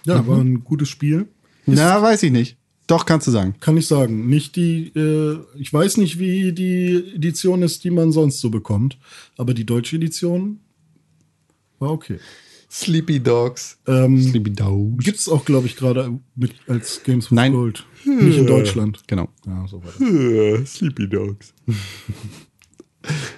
[0.04, 1.28] Ja, war ein gutes Spiel.
[1.66, 2.56] Na, weiß ich nicht.
[2.86, 3.54] Doch, kannst du sagen.
[3.60, 4.28] Kann ich sagen.
[4.28, 8.96] Nicht die, äh, ich weiß nicht, wie die Edition ist, die man sonst so bekommt,
[9.36, 10.60] aber die deutsche Edition
[11.78, 12.18] war okay.
[12.70, 13.78] Sleepy Dogs.
[13.86, 15.04] Ähm, Sleepy Dogs.
[15.04, 16.18] Gibt es auch, glaube ich, gerade
[16.68, 17.52] als Games with Nein.
[17.52, 17.86] Gold.
[18.04, 19.02] Nicht in Deutschland.
[19.06, 19.28] Genau.
[19.46, 19.82] Ja, so.
[20.64, 21.52] Sleepy Dogs.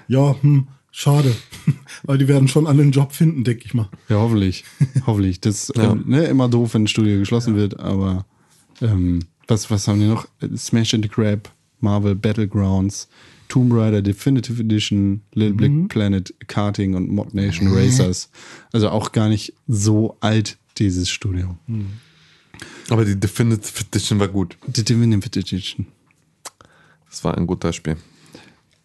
[0.06, 1.34] Ja, hm, schade.
[2.04, 3.90] Weil die werden schon alle einen Job finden, denke ich mal.
[4.08, 4.64] Ja, hoffentlich.
[5.06, 5.40] hoffentlich.
[5.40, 5.92] Das Ja.
[5.92, 8.24] ähm, ne, immer doof, wenn ein Studio geschlossen wird, aber
[8.80, 10.28] ähm, was, was haben die noch?
[10.56, 13.08] Smash and the Crab, Marvel Battlegrounds,
[13.48, 18.30] Tomb Raider Definitive Edition, Little Big Planet Karting und Mod Nation Racers.
[18.72, 21.56] Also auch gar nicht so alt, dieses Studio.
[22.90, 24.56] Aber die Definitive Edition war gut.
[24.66, 25.86] Die Definitive Edition.
[27.08, 27.96] Das war ein guter Spiel.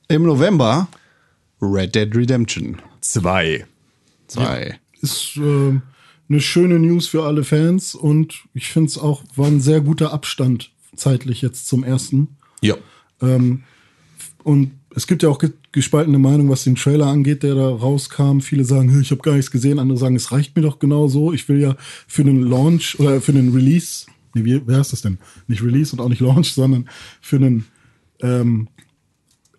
[0.08, 0.88] Im November
[1.62, 3.66] Red Dead Redemption Zwei.
[4.28, 4.80] 2.
[5.02, 5.80] Ist äh,
[6.30, 10.14] eine schöne News für alle Fans und ich finde es auch, war ein sehr guter
[10.14, 12.38] Abstand zeitlich jetzt zum ersten.
[12.62, 12.76] Ja.
[13.22, 13.64] Ähm,
[14.44, 18.42] und es gibt ja auch ge gespaltene Meinung, was den Trailer angeht, der da rauskam.
[18.42, 19.80] Viele sagen, "Hm, ich habe gar nichts gesehen.
[19.80, 21.34] Andere sagen, es reicht mir doch genau so.
[21.34, 21.76] Ich will ja
[22.08, 24.06] für den Launch oder für den Release,
[24.36, 25.18] nee, wie, wer heißt das denn?
[25.48, 26.88] Nicht Release und auch nicht Launch, sondern
[27.22, 27.66] für einen,
[28.22, 28.68] ähm,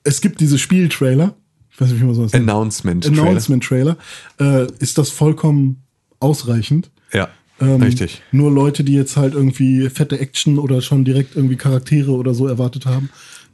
[0.04, 1.34] es gibt diese Spieltrailer.
[1.72, 2.48] Ich weiß nicht, wie man sowas nennt.
[2.48, 3.06] Announcement.
[3.06, 3.96] Announcement-Trailer.
[4.38, 5.82] Äh, ist das vollkommen
[6.24, 6.90] ausreichend.
[7.12, 7.28] Ja.
[7.60, 8.22] Ähm, Richtig.
[8.32, 12.48] Nur Leute, die jetzt halt irgendwie fette Action oder schon direkt irgendwie Charaktere oder so
[12.48, 13.10] erwartet haben.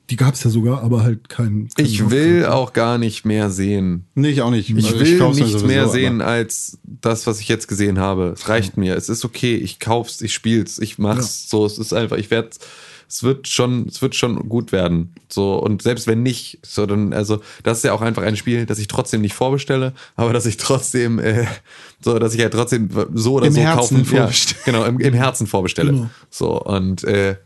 [0.09, 1.69] Die gab es ja sogar, aber halt kein.
[1.77, 4.07] kein Ich will auch gar nicht mehr sehen.
[4.15, 4.69] Nee, ich auch nicht.
[4.71, 7.99] Ich Also will mir nichts sowieso, mehr aber- sehen als das, was ich jetzt gesehen
[7.99, 8.33] habe.
[8.35, 8.97] Es reicht mir.
[8.97, 9.55] Es ist okay.
[9.57, 11.49] Ich kauf's, ich spiel's, ich mach's.
[11.49, 12.51] So, es ist einfach, ich werde
[13.11, 15.15] es wird schon, es wird schon gut werden.
[15.29, 18.67] So, und selbst wenn nicht, so dann, also, das ist ja auch einfach ein Spiel,
[18.67, 21.45] das ich trotzdem nicht vorbestelle, aber dass ich trotzdem, äh,
[22.01, 24.61] so, dass ich ja trotzdem so oder Im so Herzen kaufen, ja, vorbestelle.
[24.65, 25.91] genau, im, im Herzen vorbestelle.
[25.91, 26.11] Genau.
[26.31, 27.37] So, und, äh,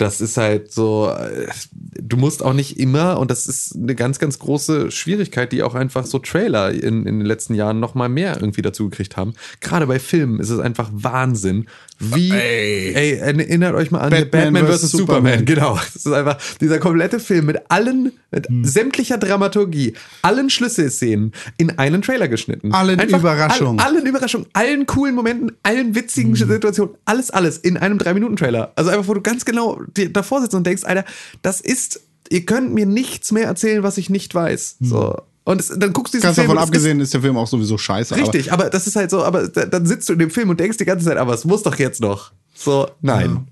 [0.00, 4.18] das ist halt so, äh, du musst auch nicht immer, und das ist eine ganz,
[4.18, 8.08] ganz große Schwierigkeit, die auch einfach so Trailer in, in den letzten Jahren noch mal
[8.08, 9.34] mehr irgendwie dazu gekriegt haben.
[9.60, 11.66] Gerade bei Filmen ist es einfach Wahnsinn,
[12.00, 14.90] wie, ey, erinnert euch mal an Batman Batman, vs.
[14.90, 15.38] Superman.
[15.38, 15.44] Superman.
[15.44, 15.74] Genau.
[15.76, 18.64] Das ist einfach dieser komplette Film mit allen, mit Hm.
[18.64, 22.72] sämtlicher Dramaturgie, allen Schlüsselszenen in einen Trailer geschnitten.
[22.72, 23.78] Allen Überraschungen.
[23.80, 25.94] All, allen Überraschungen, allen coolen Momenten, allen Hm.
[25.94, 28.72] witzigen Situationen, alles, alles in einem 3-Minuten-Trailer.
[28.76, 31.04] Also einfach, wo du ganz genau davor sitzt und denkst, Alter,
[31.42, 34.76] das ist, ihr könnt mir nichts mehr erzählen, was ich nicht weiß.
[34.80, 35.16] So.
[35.50, 36.26] Und es, dann guckst du diesen.
[36.28, 38.16] Ganz Film davon und es ist- abgesehen ist der Film auch sowieso scheiße.
[38.16, 40.60] Richtig, aber, das ist halt so, aber da- dann sitzt du in dem Film und
[40.60, 42.32] denkst die ganze Zeit, aber es muss doch jetzt noch.
[42.54, 43.48] So, nein.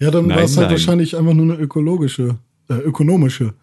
[0.00, 0.76] Ja, dann Nein, war es halt nein.
[0.76, 2.36] wahrscheinlich einfach nur eine ökologische,
[2.68, 3.54] äh, ökonomische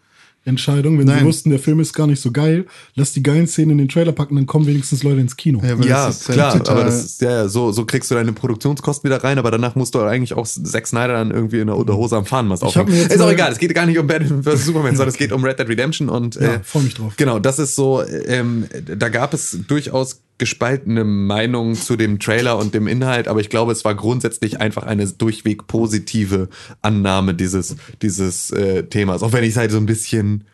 [0.44, 0.98] Entscheidung.
[0.98, 1.26] Wenn sie Nein.
[1.26, 4.12] wussten, der Film ist gar nicht so geil, lass die geilen Szenen in den Trailer
[4.12, 5.62] packen, dann kommen wenigstens Leute ins Kino.
[5.64, 8.10] Ja, Ja, das ist halt klar, total- aber das ist, ja, ja, so, so kriegst
[8.10, 11.60] du deine Produktionskosten wieder rein, aber danach musst du eigentlich auch Zack Snyder dann irgendwie
[11.60, 12.92] in der Unterhose am Fahnenmast aufhängen.
[12.92, 14.66] Ist auch egal, es geht gar nicht um Batman vs.
[14.66, 17.14] Superman, sondern es geht um Red Dead Redemption und Ja, äh, freu mich drauf.
[17.18, 18.66] Genau, das ist so, ähm,
[18.98, 23.72] da gab es durchaus gespaltene Meinungen zu dem Trailer und dem Inhalt, aber ich glaube,
[23.72, 26.50] es war grundsätzlich einfach eine durchweg positive
[26.82, 29.22] Annahme dieses, dieses äh, Themas.
[29.22, 30.46] Auch wenn ich es halt so ein bisschen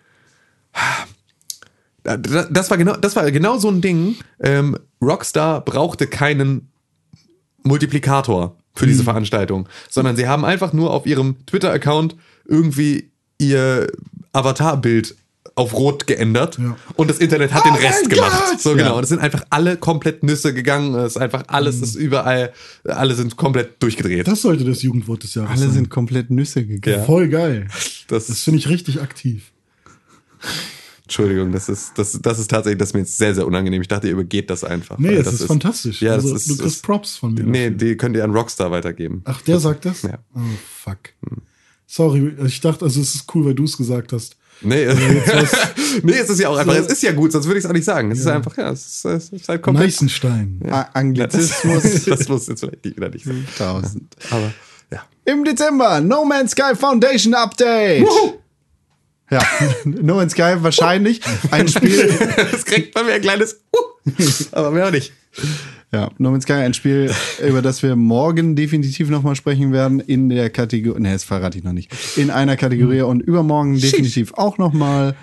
[2.04, 4.16] da- das war genau, das war genau so ein Ding.
[4.42, 6.70] Ähm, Rockstar brauchte keinen
[7.64, 8.90] Multiplikator für Mhm.
[8.90, 13.88] diese Veranstaltung, sondern sie haben einfach nur auf ihrem Twitter-Account irgendwie ihr
[14.34, 15.16] Avatarbild
[15.56, 16.76] auf rot geändert Ja.
[16.96, 18.32] und das Internet hat den Rest gemacht.
[18.52, 18.62] Gott!
[18.62, 18.86] So genau.
[18.86, 18.92] Ja.
[18.94, 20.94] Und es sind einfach alle komplett Nüsse gegangen.
[20.96, 21.46] Es ist einfach Mhm.
[21.50, 22.54] alles ist überall,
[22.86, 24.28] alle sind komplett durchgedreht.
[24.28, 25.72] Das sollte das Jugendwort des Jahres Alle sein.
[25.72, 26.98] sind komplett Nüsse gegangen.
[27.00, 27.04] Ja.
[27.06, 27.68] Voll geil.
[28.08, 29.52] das, Das finde ich richtig aktiv.
[31.04, 33.82] Entschuldigung, das ist, das, das ist tatsächlich, das ist mir jetzt sehr, sehr unangenehm.
[33.82, 34.98] Ich dachte, ihr übergeht das einfach.
[34.98, 36.02] Nee, es das ist, fantastisch.
[36.02, 37.44] Ja, also, das ist, du kriegst ist Props von mir.
[37.44, 37.78] Nee, dafür.
[37.88, 39.22] die könnt ihr an Rockstar weitergeben.
[39.24, 40.02] Ach, der sagt das?
[40.02, 40.18] Ja.
[40.36, 40.40] Oh,
[40.84, 40.98] fuck.
[41.86, 44.36] Sorry, ich dachte, also es ist cool, weil du es gesagt hast.
[44.62, 44.86] Nee,
[46.04, 47.74] nee, es ist ja auch einfach, es ist ja gut, sonst würde ich es auch
[47.74, 48.12] nicht sagen.
[48.12, 49.88] Es ist einfach, ja, es ist, es ist halt komplett.
[49.88, 50.62] Meißenstein.
[50.66, 53.48] Ja, Anglizismus das muss jetzt vielleicht wieder nicht sein.
[53.60, 54.16] 1000.
[54.32, 54.54] Aber
[54.92, 55.04] ja.
[55.26, 58.08] Im Dezember No Man's Sky Foundation Update.
[59.30, 59.42] Ja,
[59.86, 62.12] No Man's Sky wahrscheinlich ein Spiel.
[62.52, 64.12] Das kriegt bei mir ein kleines uh,
[64.52, 65.14] aber mehr auch nicht.
[65.94, 67.12] Ja, No Man's Sky ein Spiel,
[67.48, 71.00] über das wir morgen definitiv nochmal sprechen werden in der Kategorie.
[71.00, 71.92] Ne, das verrate ich noch nicht.
[72.18, 75.16] In einer Kategorie und übermorgen definitiv auch nochmal.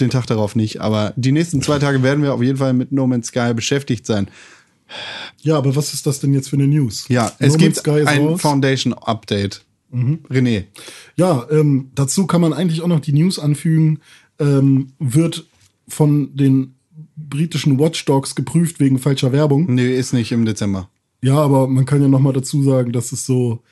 [0.00, 2.90] Den Tag darauf nicht, aber die nächsten zwei Tage werden wir auf jeden Fall mit
[2.92, 4.28] No Man's Sky beschäftigt sein.
[5.42, 7.06] Ja, aber was ist das denn jetzt für eine News?
[7.08, 8.40] Ja, No es Man's gibt ein raus.
[8.40, 9.64] Foundation Update.
[9.92, 10.64] René,
[11.16, 14.00] Ja, ähm, dazu kann man eigentlich auch noch die News anfügen.
[14.40, 15.46] Ähm, wird
[15.86, 16.73] von den
[17.28, 19.72] britischen Watchdogs geprüft wegen falscher Werbung.
[19.74, 20.88] nee, ist nicht im Dezember.
[21.22, 23.62] Ja, aber man kann ja noch mal dazu sagen, dass es so,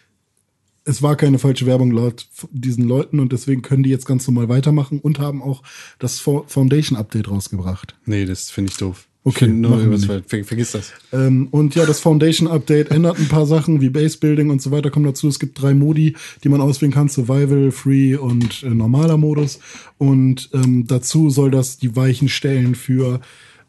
[0.85, 4.49] es war keine falsche Werbung laut diesen Leuten und deswegen können die jetzt ganz normal
[4.49, 5.63] weitermachen und haben auch
[5.99, 7.95] das Fo- Foundation Update rausgebracht.
[8.07, 9.07] Nee, das finde ich doof.
[9.25, 10.29] Okay, Ich find nur, machen wir was- nicht.
[10.31, 10.93] ver vergiss das.
[11.13, 14.73] Ähm, und ja, das Foundation Update ändert ein paar Sachen wie Base Building und so
[14.73, 15.29] weiter kommen dazu.
[15.29, 19.61] Es gibt drei Modi, die man auswählen kann: Survival, Free und äh, normaler Modus.
[19.99, 23.21] Und ähm, dazu soll das die Weichen stellen für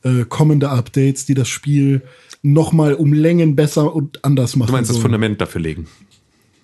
[0.04, 2.02] äh, kommende Updates, die das Spiel
[2.42, 4.68] noch mal um Längen besser und anders machen.
[4.68, 5.04] Du meinst das sollen.
[5.04, 5.86] Fundament dafür legen.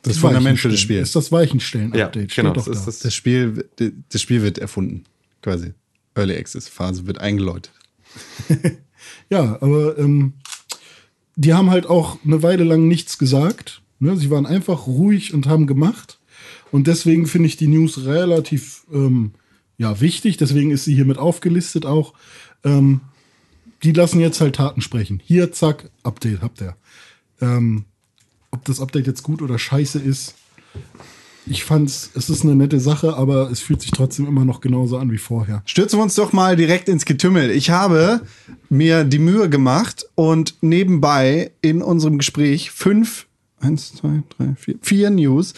[0.02, 0.80] Das Fundament für das.
[0.80, 0.98] Spiel.
[1.00, 2.36] Ist das Weichenstellen-Update.
[2.36, 2.54] Ja, genau.
[2.56, 2.72] Das da.
[2.72, 3.00] das.
[3.00, 3.66] Das Spiel,
[4.10, 5.04] das Spiel wird erfunden,
[5.44, 5.74] quasi.
[6.16, 7.72] Early Access Phase wird eingeläutet.
[9.30, 10.34] Ja, aber ähm,
[11.36, 13.82] die haben halt auch eine Weile lang nichts gesagt.
[14.00, 14.18] Ne?
[14.18, 16.20] Sie waren einfach ruhig und haben gemacht.
[16.72, 19.32] Und deswegen finde ich die News relativ ähm,
[19.78, 20.38] ja, wichtig.
[20.38, 22.14] Deswegen ist sie hier mit aufgelistet auch.
[22.64, 23.02] Ähm,
[23.84, 25.22] die lassen jetzt halt Taten sprechen.
[25.24, 26.76] Hier, zack, Update, habt ihr.
[27.40, 27.86] Ähm,
[28.52, 30.36] ob das Update jetzt gut oder scheiße ist,
[31.50, 34.98] ich fand's, es ist eine nette Sache, aber es fühlt sich trotzdem immer noch genauso
[34.98, 35.64] an wie vorher.
[35.66, 37.50] Stürzen wir uns doch mal direkt ins Getümmel.
[37.50, 38.22] Ich habe
[38.70, 43.26] mir die Mühe gemacht und nebenbei in unserem Gespräch fünf,
[43.60, 45.54] eins, zwei, drei, vier, vier News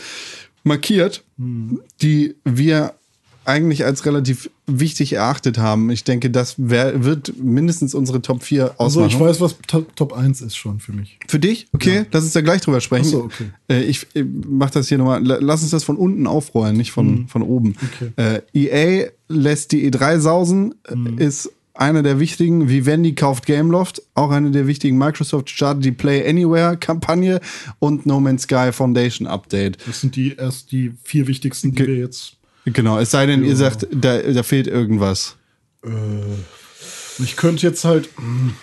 [0.64, 1.24] markiert,
[2.02, 2.96] die wir
[3.52, 5.90] eigentlich als relativ wichtig erachtet haben.
[5.90, 9.10] Ich denke, das wär, wird mindestens unsere Top 4 Also ausmachen.
[9.10, 11.20] ich weiß, was Top, Top 1 ist schon für mich.
[11.28, 11.68] Für dich?
[11.74, 13.08] Okay, lass uns da gleich drüber sprechen.
[13.08, 13.46] Ach so, okay.
[13.70, 15.22] Äh, ich ich mach das hier nochmal.
[15.24, 17.70] Lass uns das von unten aufrollen, nicht von, von oben.
[17.70, 18.12] Mhm.
[18.16, 18.42] Okay.
[18.54, 21.18] Äh, EA lässt die E3 sausen, äh, Mhm.
[21.18, 22.70] ist einer der wichtigen.
[22.70, 24.98] Vivendi kauft Gameloft, auch eine der wichtigen.
[24.98, 27.40] Microsoft startet die Play Anywhere Kampagne
[27.80, 29.78] und No Man's Sky Foundation Update.
[29.88, 32.34] Das sind die erst die vier wichtigsten, die Ge- wir jetzt.
[32.66, 35.36] Genau, es sei denn, ihr sagt, da, da fehlt irgendwas.
[37.20, 38.10] Ich könnte jetzt halt.
[38.18, 38.54] hm,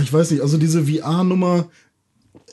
[0.00, 1.68] Ich weiß nicht, also diese VR-Nummer.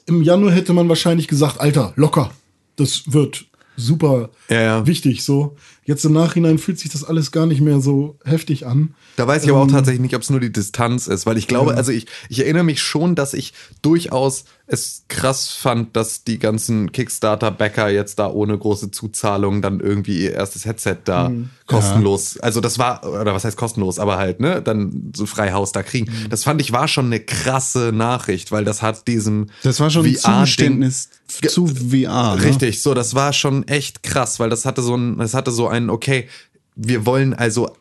[0.06, 2.32] Im Januar hätte man wahrscheinlich gesagt, Alter, locker.
[2.76, 3.46] Das wird
[3.78, 4.88] super Ja, ja.
[4.88, 5.24] wichtig.
[5.24, 5.56] So.
[5.86, 8.96] Jetzt im Nachhinein fühlt sich das alles gar nicht mehr so heftig an.
[9.18, 11.48] Da weiß ich aber auch tatsächlich nicht, ob es nur die Distanz ist, weil ich
[11.48, 16.40] glaube, also ich, ich erinnere mich schon, dass ich durchaus es krass fand, dass die
[16.40, 21.32] ganzen Kickstarter-Backer jetzt da ohne große Zuzahlung dann irgendwie ihr erstes Headset da
[21.68, 25.74] kostenlos, also das war, oder was heißt kostenlos, aber halt, ne, dann so frei Haus
[25.74, 26.12] da kriegen.
[26.30, 30.06] Das fand ich war schon eine krasse Nachricht, weil das hat diesem Das war schon
[30.06, 32.36] ein Zugeständnis zu VR.
[32.36, 32.44] Ne?
[32.44, 35.68] Richtig, so, das war schon echt krass, weil das hatte so ein, das hatte so
[35.74, 36.28] ein, okay,
[36.76, 37.76] wir wollen also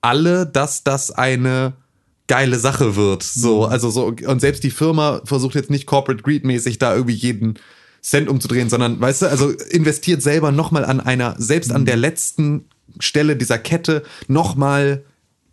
[0.00, 1.74] alle, dass das eine
[2.26, 3.22] geile Sache wird.
[3.22, 7.14] So, also so, und selbst die Firma versucht jetzt nicht Corporate Greed mäßig da irgendwie
[7.14, 7.58] jeden
[8.02, 12.66] Cent umzudrehen, sondern, weißt du, also investiert selber nochmal an einer, selbst an der letzten
[13.00, 15.04] Stelle dieser Kette nochmal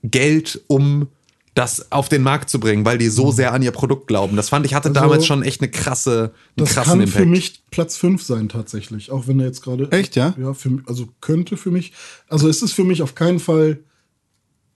[0.04, 1.08] Geld, um
[1.54, 4.36] das auf den Markt zu bringen, weil die so sehr an ihr Produkt glauben.
[4.36, 7.20] Das fand ich hatte Also, damals schon echt eine krasse, einen Das krassen kann für
[7.20, 7.30] Impact.
[7.30, 9.12] mich Platz 5 sein, tatsächlich.
[9.12, 9.92] Auch wenn er jetzt gerade.
[9.92, 10.36] Echt, ja?
[10.40, 11.94] Ja, für, also könnte für mich.
[12.28, 13.80] Also es ist für mich auf keinen Fall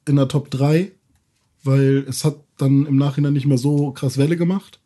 [0.07, 0.91] in der Top 3,
[1.63, 4.79] weil es hat dann im Nachhinein nicht mehr so krass Welle gemacht.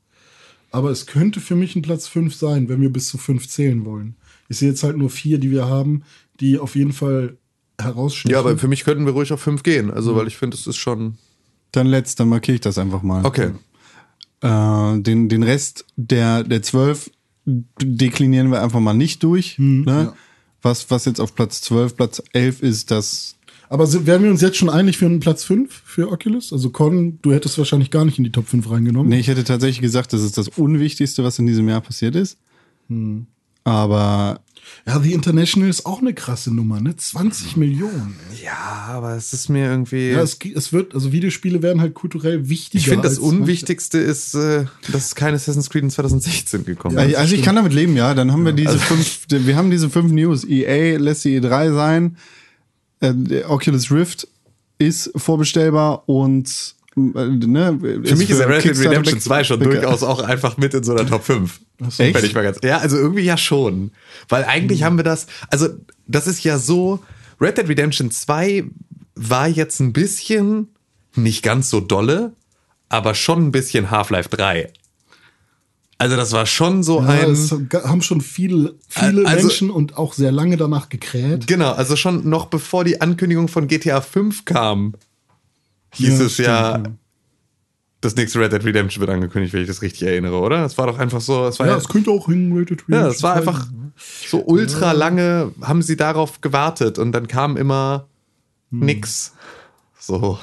[0.71, 3.83] Aber es könnte für mich ein Platz 5 sein, wenn wir bis zu 5 zählen
[3.85, 4.15] wollen.
[4.47, 6.03] Ich sehe jetzt halt nur vier, die wir haben,
[6.39, 7.37] die auf jeden Fall
[7.77, 8.31] herausstechen.
[8.31, 9.91] Ja, aber für mich könnten wir ruhig auf 5 gehen.
[9.91, 11.17] Also, weil ich finde, es ist schon.
[11.71, 13.25] Dann letzt, dann markiere ich das einfach mal.
[13.25, 13.51] Okay.
[14.41, 17.11] Äh, den, den Rest der, der zwölf
[17.45, 19.57] deklinieren wir einfach mal nicht durch.
[19.57, 19.85] ne?
[19.85, 20.13] ja.
[20.61, 23.35] was, was jetzt auf Platz 12, Platz 11 ist, das
[23.69, 26.53] Aber sind, wären wir uns jetzt schon einig für einen Platz 5 für Oculus?
[26.53, 29.09] Also Con, du hättest wahrscheinlich gar nicht in die Top 5 reingenommen.
[29.09, 32.37] Nee, ich hätte tatsächlich gesagt, das ist das Unwichtigste, was in diesem Jahr passiert ist.
[33.63, 34.41] Aber
[34.87, 36.95] Ja, The International ist auch eine krasse Nummer, ne?
[36.95, 38.15] 20 Millionen.
[38.31, 38.45] Ey.
[38.45, 40.11] Ja, aber es ist mir irgendwie.
[40.11, 42.79] Ja, es, es wird, also Videospiele werden halt kulturell wichtiger.
[42.79, 47.15] ich finde, das Unwichtigste ist, äh, dass kein Assassin's Creed in 2016 gekommen Ja, ist.
[47.15, 48.13] also ich kann damit leben, ja.
[48.13, 50.43] Dann haben wir diese fünf, wir haben diese fünf News.
[50.43, 52.17] EA lässt die E3 sein.
[53.01, 54.27] Äh, Oculus Rift
[54.77, 60.03] ist vorbestellbar und ne, Für mich ist der Red Dead Redemption Back- 2 schon durchaus
[60.03, 61.59] auch einfach mit in so einer Top 5.
[61.89, 62.03] so.
[62.03, 62.15] Echt?
[62.15, 63.91] Wenn ich mal ganz, ja, also irgendwie ja schon.
[64.29, 65.67] Weil eigentlich haben wir das, also
[66.07, 66.99] das ist ja so,
[67.39, 68.65] Red Dead Redemption 2
[69.15, 70.67] war jetzt ein bisschen,
[71.15, 72.33] nicht ganz so dolle,
[72.89, 74.71] aber schon ein bisschen Half-Life 3.
[75.97, 77.31] Also das war schon so Ja, ein...
[77.31, 77.51] es
[77.83, 81.45] haben schon viele, viele Also- Menschen und auch sehr lange danach gekräht.
[81.45, 84.95] Genau, also schon noch bevor die Ankündigung von GTA 5 kam,
[85.93, 86.93] hieß Ja, es ja, stimmt, ja.
[88.01, 90.65] das nächste Red Dead Redemption wird angekündigt, wenn ich das richtig erinnere, oder?
[90.65, 93.07] Es war doch einfach so, es war Ja, ja, es könnte auch hin Rated ja,
[93.07, 93.67] es war einfach
[94.27, 98.07] so ultra lange, haben sie darauf gewartet und dann kam immer
[98.71, 98.79] Hm.
[98.79, 99.33] nix.
[99.99, 100.39] So.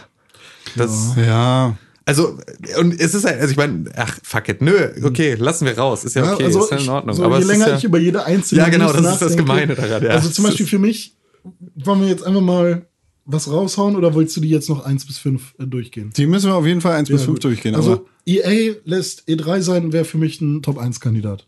[0.76, 2.38] Das, Ja, also,
[2.78, 6.05] und es ist halt, also ich meine, ach, fuck it, nö, okay, lassen wir raus,
[6.05, 7.16] ist ja okay, also ist ja in ich- Ordnung.
[7.16, 9.74] So, aber je es länger ich über jede einzelne Ja, genau, das ist das Gemeine
[9.74, 10.11] daran, ja.
[10.11, 11.14] Also zum Beispiel für mich,
[11.74, 12.86] wollen wir jetzt einfach mal
[13.31, 16.11] was raushauen oder willst du die jetzt noch 1 bis 5 äh, durchgehen?
[16.16, 17.45] die müssen wir auf jeden Fall 1 bis Ja, 5 gut.
[17.45, 17.74] durchgehen.
[17.74, 21.47] Also aber EA lässt E3 sein, wäre für mich ein Top-1-Kandidat.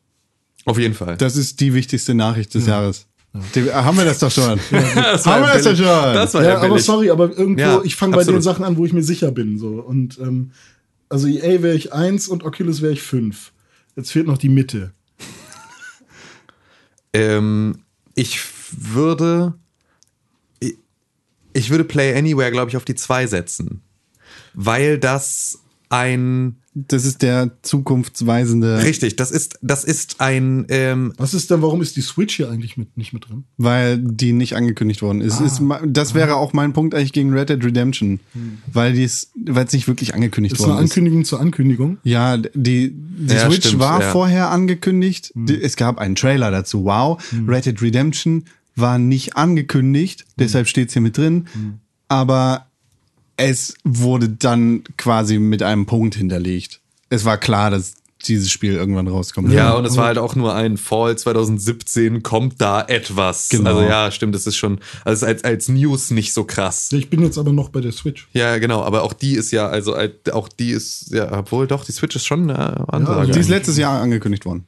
[0.66, 1.16] auf jeden Fall.
[1.16, 3.07] das ist die wichtigste Nachricht des Jahres.
[3.55, 4.59] Die, äh, haben wir das doch schon.
[4.70, 5.85] Das haben wir ja das doch schon.
[6.14, 6.85] Das war Ja, ja, aber billig.
[6.85, 9.57] sorry, aber irgendwo, Ja, ich fange bei den Sachen an, wo ich mir sicher bin.
[9.59, 9.68] So.
[9.81, 10.51] Und ähm,
[11.09, 13.53] also EA wäre ich 1 und Oculus wäre ich 5.
[13.97, 14.93] Jetzt fehlt noch die Mitte.
[17.12, 17.78] Ähm,
[18.14, 18.41] ich
[18.72, 19.55] würde.
[21.66, 23.82] Ich- würde Play Anywhere, glaube ich, auf die 2 setzen.
[24.54, 26.56] Weil das ein.
[26.72, 30.66] Das ist der zukunftsweisende, Richtig, das ist, das ist ein.
[30.68, 33.42] Ähm, Was ist denn, warum ist die Switch hier eigentlich mit, nicht mit drin?
[33.56, 35.40] weil die nicht angekündigt worden ist.
[35.40, 38.20] ist ma- das wäre auch mein Punkt eigentlich gegen Red Dead Redemption,
[38.72, 40.90] weil die es, weil es nicht wirklich angekündigt Ist eine worden ist.
[40.92, 41.98] Ankündigung zur Ankündigung.
[42.04, 44.11] Ja, die, die Ja, Switch stimmt, war ja.
[44.12, 45.32] vorher angekündigt.
[45.34, 46.84] Die, es gab einen Trailer dazu.
[46.84, 47.20] Wow.
[47.48, 48.44] Red Dead Redemption
[48.76, 51.46] war nicht angekündigt, deshalb steht's hier mit drin.
[52.08, 52.66] Aber
[53.36, 56.80] es wurde dann quasi mit einem Punkt hinterlegt.
[57.08, 57.94] Es war klar, dass
[58.26, 59.52] dieses Spiel irgendwann rauskommt.
[59.52, 63.48] Ja, und es war halt auch nur ein Fall 2017, kommt da etwas.
[63.48, 63.70] Genau.
[63.70, 66.92] Also ja, stimmt, das ist schon, also als, als News nicht so krass.
[66.92, 68.28] Ich bin jetzt aber noch bei der Switch.
[68.32, 71.84] Ja, genau, aber auch die ist ja, also äh, auch die ist, ja, obwohl doch,
[71.84, 73.20] die Switch ist schon eine Ansage.
[73.20, 74.66] also Die ist letztes Jahr angekündigt worden.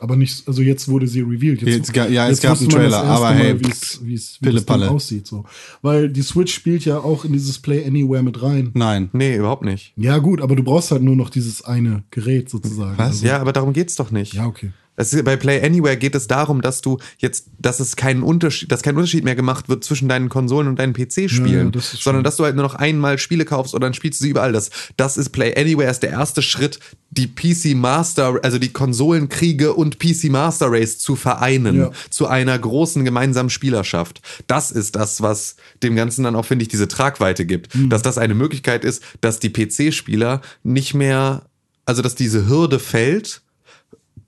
[0.00, 1.60] Aber nicht, also jetzt wurde sie revealed.
[1.62, 3.60] Jetzt, Jetzt ja, es jetzt gab wusste einen man Trailer, das erste aber hey, Mal,
[3.60, 5.26] wie es, es, aussieht.
[5.26, 5.44] So.
[5.82, 8.70] Weil die Switch spielt ja auch in dieses Play Anywhere mit rein.
[8.74, 9.10] Nein.
[9.12, 9.92] Nee, überhaupt nicht.
[9.96, 12.96] Ja, gut, aber du brauchst halt nur noch dieses eine Gerät sozusagen.
[12.96, 13.08] Was?
[13.08, 14.32] Also, Ja, aber darum geht's doch nicht.
[14.32, 14.72] ja, okay.
[15.00, 18.70] Es ist, bei Play Anywhere geht es darum, dass du jetzt, dass es keinen Unterschied,
[18.70, 22.22] dass kein Unterschied mehr gemacht wird zwischen deinen Konsolen und deinen PC-Spielen, Ja, das sondern
[22.24, 24.52] dass du halt nur noch einmal Spiele kaufst oder dann spielst du sie überall.
[24.52, 26.78] Das, das ist Play Anywhere ist der erste Schritt,
[27.10, 31.90] die PC Master, also die Konsolenkriege und PC Master Race zu vereinen Ja.
[32.10, 34.20] zu einer großen gemeinsamen Spielerschaft.
[34.46, 37.88] Das ist das, was dem Ganzen dann auch finde ich diese Tragweite gibt, Mhm.
[37.90, 41.42] dass das eine Möglichkeit ist, dass die PC-Spieler nicht mehr,
[41.86, 43.40] also dass diese Hürde fällt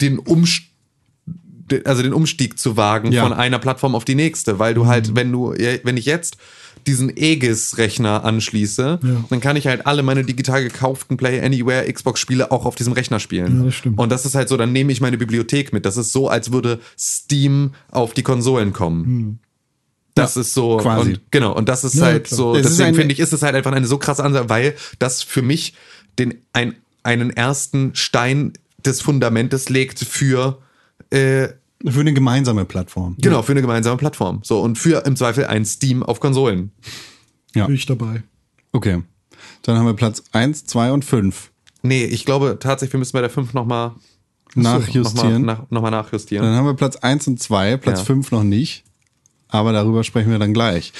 [0.02, 0.68] den Umstieg
[1.86, 3.22] also den Umstieg zu wagen Ja.
[3.22, 5.52] von einer Plattform auf die nächste, weil du halt, wenn du,
[5.84, 6.36] wenn ich jetzt
[6.86, 9.24] diesen Aegis-Rechner anschließe, Ja.
[9.30, 13.20] dann kann ich halt alle meine digital gekauften Play Anywhere Xbox-Spiele auch auf diesem Rechner
[13.20, 13.60] spielen.
[13.60, 13.98] Ja, das stimmt.
[13.98, 15.86] Und das ist halt so, dann nehme ich meine Bibliothek mit.
[15.86, 19.38] Das ist so, als würde Steam auf die Konsolen kommen.
[20.14, 21.12] Das ist so, quasi.
[21.12, 22.36] Und, genau, und das ist Ja, halt klar.
[22.36, 25.22] so, Es deswegen finde ich, ist es halt einfach eine so krasse Ansage, weil das
[25.22, 25.72] für mich
[26.18, 28.52] den, ein, einen ersten Stein
[28.86, 30.58] des Fundamentes legt für,
[31.10, 31.48] äh,
[31.86, 33.16] Für eine gemeinsame Plattform.
[33.20, 34.40] genau, für eine gemeinsame Plattform.
[34.44, 36.72] So, und für im Zweifel ein Steam auf Konsolen.
[37.54, 37.66] Ja.
[37.66, 38.22] Bin ich dabei.
[38.72, 39.02] Okay.
[39.62, 41.50] Dann haben wir Platz 1, 2 und 5.
[41.82, 43.92] Nee, ich glaube tatsächlich, wir müssen bei der 5 nochmal
[44.54, 45.32] Nachjustieren.
[45.44, 46.44] Noch mal, nach, noch mal nachjustieren.
[46.44, 48.04] Dann haben wir Platz 1 und 2, Platz Ja.
[48.04, 48.84] 5 noch nicht.
[49.48, 50.92] Aber darüber sprechen wir dann gleich.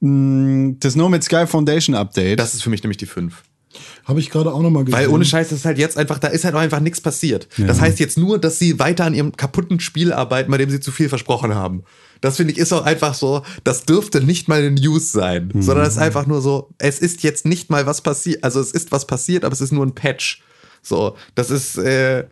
[0.00, 2.38] Mm, Das No Man's Sky Foundation Update.
[2.38, 3.42] Das ist für mich nämlich die 5.
[4.04, 4.98] Habe ich gerade auch noch mal gesehen.
[4.98, 7.48] Weil ohne Scheiß ist halt jetzt einfach, da ist halt auch einfach nichts passiert.
[7.58, 10.80] Das heißt jetzt nur, dass sie weiter an ihrem kaputten Spiel arbeiten, bei dem sie
[10.80, 11.84] zu viel versprochen haben.
[12.20, 15.86] Das finde ich ist auch einfach so, das dürfte nicht mal eine News sein, sondern
[15.86, 18.92] es ist einfach nur so, es ist jetzt nicht mal was passiert, also es ist
[18.92, 20.42] was passiert, aber es ist nur ein Patch.
[20.80, 22.24] So, das ist, äh,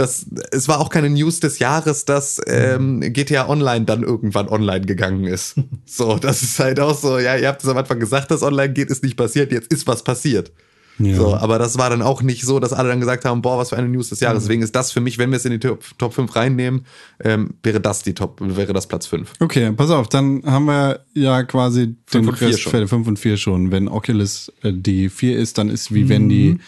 [0.00, 4.86] das, es war auch keine News des Jahres, dass ähm, GTA Online dann irgendwann online
[4.86, 5.54] gegangen ist.
[5.86, 8.72] So, das ist halt auch so, ja, ihr habt es am Anfang gesagt, dass online
[8.72, 10.52] geht, ist nicht passiert, jetzt ist was passiert.
[11.00, 11.16] Ja.
[11.16, 13.70] So, aber das war dann auch nicht so, dass alle dann gesagt haben, boah, was
[13.70, 14.44] für eine News des Jahres.
[14.44, 16.84] Deswegen ist das für mich, wenn wir es in die Top, Top 5 reinnehmen,
[17.24, 19.32] ähm, wäre das die Top, wäre das Platz 5.
[19.40, 22.70] Okay, pass auf, dann haben wir ja quasi den und vier Rest schon.
[22.70, 23.70] Fälle 5 und 4 schon.
[23.70, 26.58] Wenn Oculus äh, die 4 ist, dann ist Vivendi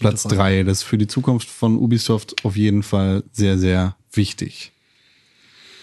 [0.00, 0.64] Platz 3.
[0.64, 4.72] Das ist für die Zukunft von Ubisoft auf jeden Fall sehr, sehr wichtig.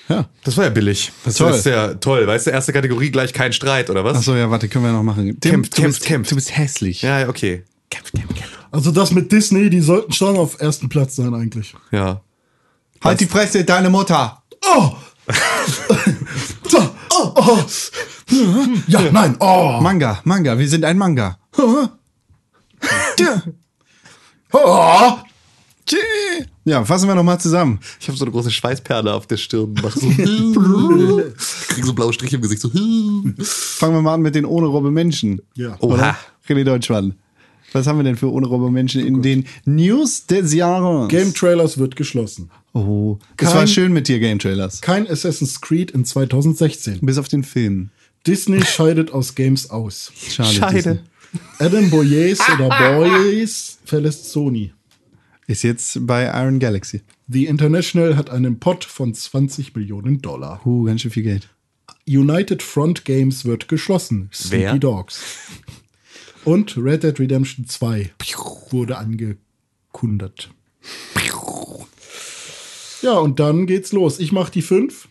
[0.09, 0.27] Ja.
[0.43, 1.11] Das war ja billig.
[1.23, 1.53] Das Toll.
[1.53, 2.25] ist ja toll.
[2.25, 4.17] Weißt du, erste Kategorie gleich kein Streit, oder was?
[4.17, 5.39] Achso, ja, warte, können wir noch machen.
[5.39, 6.31] Tim, Kämpft, du kämpft, bist, kämpft.
[6.31, 7.03] Du bist hässlich.
[7.03, 7.63] Ja, ja, okay.
[7.89, 8.49] Kämpf, kämpf, kämpf.
[8.71, 11.73] Also das mit Disney, die sollten schon auf ersten Platz sein eigentlich.
[11.91, 12.21] Ja.
[13.03, 14.43] Halt die Fresse, deine Mutter.
[14.65, 14.95] Oh!
[16.67, 16.77] so,
[17.11, 17.59] oh, oh.
[18.87, 19.79] Ja, nein, oh!
[19.81, 21.37] Manga, Manga, wir sind ein Manga.
[21.57, 21.87] Oh.
[26.65, 27.79] Ja, fassen wir noch mal zusammen.
[27.99, 29.75] Ich habe so eine große Schweißperle auf der Stirn.
[29.81, 30.07] Mach so.
[31.67, 32.61] Krieg so blaue Striche im Gesicht.
[32.61, 32.69] So.
[32.69, 35.41] Fangen wir mal an mit den ohne Robbe Menschen.
[35.55, 35.77] Ja.
[35.79, 36.15] Oha.
[36.47, 37.15] René Deutschmann.
[37.71, 41.07] Was haben wir denn für ohne Robbe Menschen in den News des Jahres?
[41.09, 42.49] Game Trailers wird geschlossen.
[42.73, 44.81] Oh, es war schön mit dir, Game Trailers.
[44.81, 46.99] Kein Assassin's Creed in 2016.
[47.01, 47.89] Bis auf den Film.
[48.27, 50.11] Disney scheidet aus Games aus.
[50.29, 50.53] Schade.
[50.53, 50.75] Scheide.
[50.75, 50.99] Disney.
[51.59, 54.73] Adam Boyes oder Boyes verlässt Sony.
[55.47, 57.01] Ist jetzt bei Iron Galaxy.
[57.27, 60.65] The International hat einen Pot von 20 Millionen Dollar.
[60.65, 61.49] Uh, ganz schön viel Geld.
[62.07, 64.29] United Front Games wird geschlossen.
[64.49, 64.69] Wer?
[64.69, 65.21] Sleepy Dogs.
[66.49, 68.09] Und Red Dead Redemption 2
[68.71, 70.49] wurde angekündigt.
[73.03, 74.19] Ja, und dann geht's los.
[74.19, 75.07] Ich mach die 5.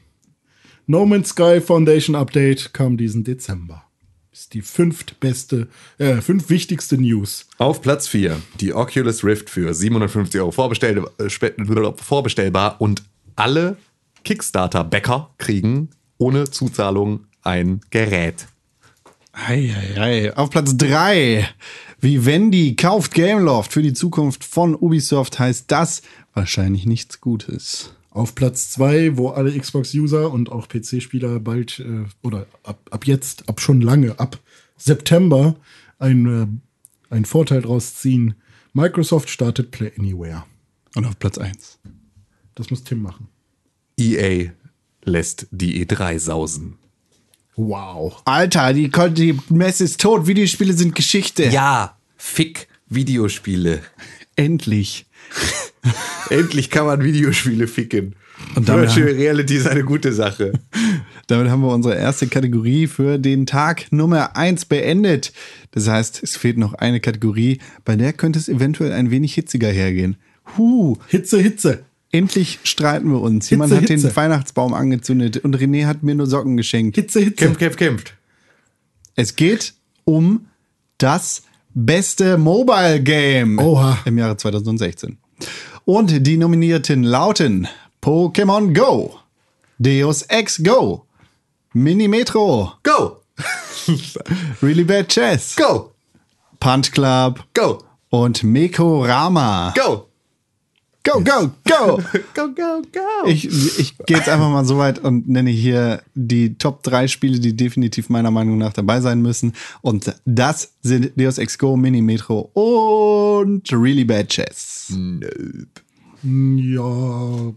[0.89, 3.85] No Man's Sky Foundation Update kam diesen Dezember.
[4.33, 5.69] Ist die fünftbeste,
[5.99, 7.47] äh, fünf wichtigste News.
[7.59, 13.05] Auf Platz 4 die Oculus Rift für 750 Euro vorbestell, äh, vorbestellbar und
[13.37, 13.77] alle
[14.25, 18.49] Kickstarter-Bäcker kriegen ohne Zuzahlung ein Gerät.
[19.47, 20.33] Hei.
[20.37, 21.49] Auf Platz 3.
[22.01, 26.03] Vivendi kauft Gameloft für die Zukunft von Ubisoft heißt das
[26.35, 27.95] wahrscheinlich nichts Gutes.
[28.11, 33.49] Auf Platz 2, wo alle Xbox-User und auch PC-Spieler bald äh, oder ab, ab jetzt,
[33.49, 34.39] ab schon lange, ab
[34.77, 35.57] September
[35.99, 38.35] ein, äh, einen Vorteil draus ziehen.
[38.73, 40.45] Microsoft startet Play Anywhere.
[40.95, 41.79] Und auf Platz 1.
[42.55, 43.29] Das muss Tim machen.
[43.97, 44.51] EA
[45.05, 46.79] lässt die E3 sausen.
[47.59, 48.23] Wow.
[48.25, 51.47] Alter, die, die Messe ist tot, Videospiele sind Geschichte.
[51.47, 53.81] Ja, fick Videospiele.
[54.37, 55.07] Endlich.
[56.31, 58.15] Endlich kann man Videospiele ficken.
[58.55, 60.53] Und damit Virtual Reality ist eine gute Sache.
[61.27, 65.33] Damit haben wir unsere erste Kategorie für den Tag Nummer 1 beendet.
[65.73, 69.69] Das heißt, es fehlt noch eine Kategorie, bei der könnte es eventuell ein wenig hitziger
[69.69, 70.17] hergehen.
[70.57, 71.85] Huh, Hitze, Hitze.
[72.13, 73.51] Endlich streiten wir uns.
[73.51, 74.17] Jemand Hitze, hat den Hitze.
[74.17, 76.97] Weihnachtsbaum angezündet und René hat mir nur Socken geschenkt.
[76.97, 77.35] Hitze, Hitze.
[77.35, 78.15] Kämpft, kämpft, kämpft.
[79.17, 80.47] Es geht um
[80.99, 81.43] das
[81.75, 83.99] beste Mobile Game Oha.
[84.05, 85.19] im Jahre 2016.
[85.85, 87.69] Und die Nominierten lauten
[88.03, 89.19] Pokémon Go,
[89.79, 91.05] Deus Ex Go,
[91.73, 93.23] Mini Metro, Go!
[94.63, 95.93] Really Bad Chess, Go!
[96.61, 97.83] Punch Club Go!
[98.11, 99.73] und Mekorama.
[99.77, 100.08] Go!
[101.09, 102.03] Go, go, go!
[102.35, 103.27] Go, go, go!
[103.27, 103.47] Ich,
[103.79, 107.57] ich gehe jetzt einfach mal so weit und nenne hier die Top 3 Spiele, die
[107.57, 109.55] definitiv meiner Meinung nach dabei sein müssen.
[109.81, 114.93] Und das sind Deus Ex Go, Mini Metro und Really Bad Chess.
[116.23, 117.53] Ja,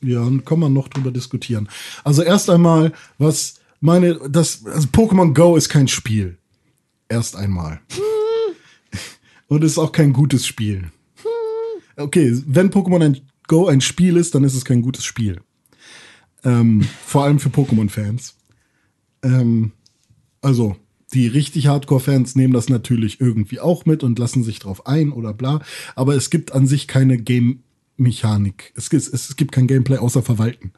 [0.00, 1.68] ja, dann kann man noch drüber diskutieren.
[2.04, 6.36] Also erst einmal, was meine, das, also Pokémon Go ist kein Spiel.
[7.08, 7.80] Erst einmal.
[9.48, 10.90] Und ist auch kein gutes Spiel.
[11.98, 15.40] Okay, wenn Pokémon Go ein Spiel ist, dann ist es kein gutes Spiel.
[16.44, 18.34] Ähm, vor allem für Pokémon-Fans.
[19.22, 19.72] Ähm,
[20.40, 20.76] also,
[21.12, 25.32] die richtig Hardcore-Fans nehmen das natürlich irgendwie auch mit und lassen sich drauf ein oder
[25.34, 25.60] bla.
[25.96, 28.72] Aber es gibt an sich keine Game-Mechanik.
[28.76, 30.72] Es, gibt- es, es gibt kein Gameplay außer Verwalten.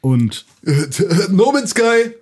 [0.00, 0.46] Und
[1.30, 2.14] no Man's Sky!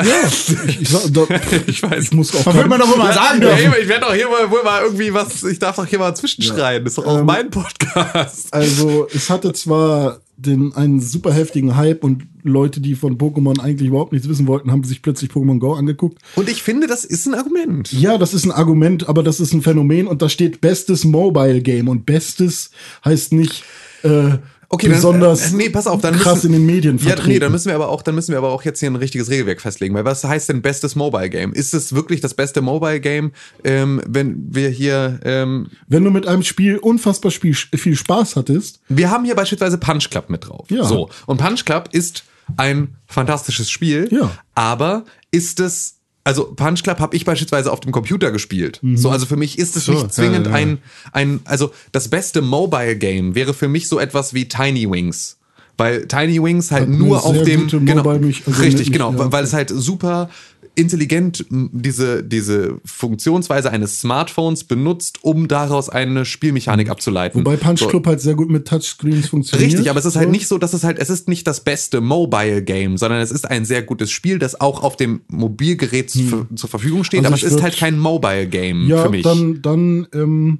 [0.00, 1.26] Ich, ich, sag, da,
[1.66, 2.04] Ich weiß.
[2.04, 3.74] ich muss auch will man doch wohl mal sagen Ja, dürfen.
[3.82, 6.84] ich werde doch hier mal, wohl mal irgendwie was, ich darf doch hier mal zwischenschreien.
[6.84, 8.52] Das ist doch auch mein Podcast.
[8.52, 13.88] Also, es hatte zwar den, einen super heftigen Hype und Leute, die von Pokémon eigentlich
[13.88, 16.18] überhaupt nichts wissen wollten, haben sich plötzlich Pokémon Go angeguckt.
[16.34, 17.92] Und ich finde, das ist ein Argument.
[17.92, 21.60] Ja, das ist ein Argument, aber das ist ein Phänomen und da steht bestes Mobile
[21.62, 22.70] Game und bestes
[23.04, 23.62] heißt nicht
[24.02, 24.38] äh,
[24.74, 27.28] Okay, dann, besonders äh, nee, pass auf, dann krass müssen, in den Medien Ja, vertreten.
[27.28, 29.28] nee, dann müssen wir aber auch, dann müssen wir aber auch jetzt hier ein richtiges
[29.28, 31.52] Regelwerk festlegen, weil was heißt denn bestes Mobile Game?
[31.52, 33.32] Ist es wirklich das beste Mobile Game,
[33.64, 38.80] ähm, wenn wir hier, ähm, Wenn du mit einem Spiel unfassbar Spiel, viel Spaß hattest,
[38.88, 40.66] wir haben hier beispielsweise Punch Club mit drauf.
[40.70, 40.84] Ja.
[40.84, 42.24] So und Punch Club ist
[42.56, 44.32] ein fantastisches Spiel, Ja.
[44.54, 48.78] aber ist es also Punch Club habe ich beispielsweise auf dem Computer gespielt.
[48.82, 48.96] Mhm.
[48.96, 50.58] So, also für mich ist es So, nicht zwingend ja, ja.
[50.58, 50.78] ein
[51.12, 55.38] ein also das beste Mobile Game wäre für mich so etwas wie Tiny Wings.
[55.78, 59.32] Weil Tiny Wings halt Hat nur auf dem genau, mich- also richtig nicht- genau, ja,
[59.32, 60.28] weil es halt super
[60.74, 67.44] intelligent diese diese Funktionsweise eines Smartphones benutzt, um daraus eine Spielmechanik abzuleiten.
[67.44, 67.88] wobei Punch So.
[67.88, 69.70] Club halt sehr gut mit Touchscreens funktioniert.
[69.72, 70.30] Richtig, aber es ist halt So.
[70.32, 73.50] nicht so, dass es halt, es ist nicht das beste Mobile Game, sondern es ist
[73.50, 77.36] ein sehr gutes Spiel, das auch auf dem Mobilgerät zu, zur Verfügung steht, Also aber
[77.36, 79.22] es ist halt kein Mobile Game Ja, für mich.
[79.22, 80.58] dann, dann, ähm, hm,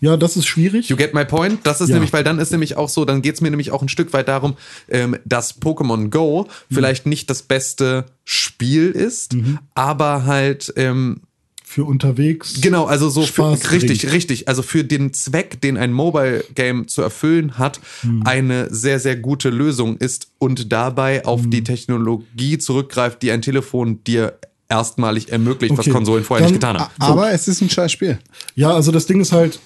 [0.00, 0.88] ja, das ist schwierig.
[0.88, 1.60] You get my point?
[1.64, 1.94] Das ist Ja.
[1.94, 4.28] nämlich, weil dann ist nämlich auch so, dann geht's mir nämlich auch ein Stück weit
[4.28, 4.56] darum,
[4.88, 9.34] ähm, dass Pokémon Go vielleicht nicht das beste Spiel ist,
[9.74, 11.22] aber halt ähm,
[11.64, 12.60] Für unterwegs.
[12.60, 14.12] Genau, also so für, Spaß richtig, bringt.
[14.14, 14.48] richtig.
[14.48, 18.22] Also für den Zweck, den ein Mobile Game zu erfüllen hat, Hm.
[18.26, 21.50] eine sehr, sehr gute Lösung ist und dabei auf Hm.
[21.52, 24.38] die Technologie zurückgreift, die ein Telefon dir
[24.70, 26.90] erstmalig ermöglicht, Okay, was Konsolen vorher dann- nicht getan haben.
[26.98, 28.18] Aber es ist ein scheiß Spiel.
[28.54, 29.58] Ja, also das Ding ist halt,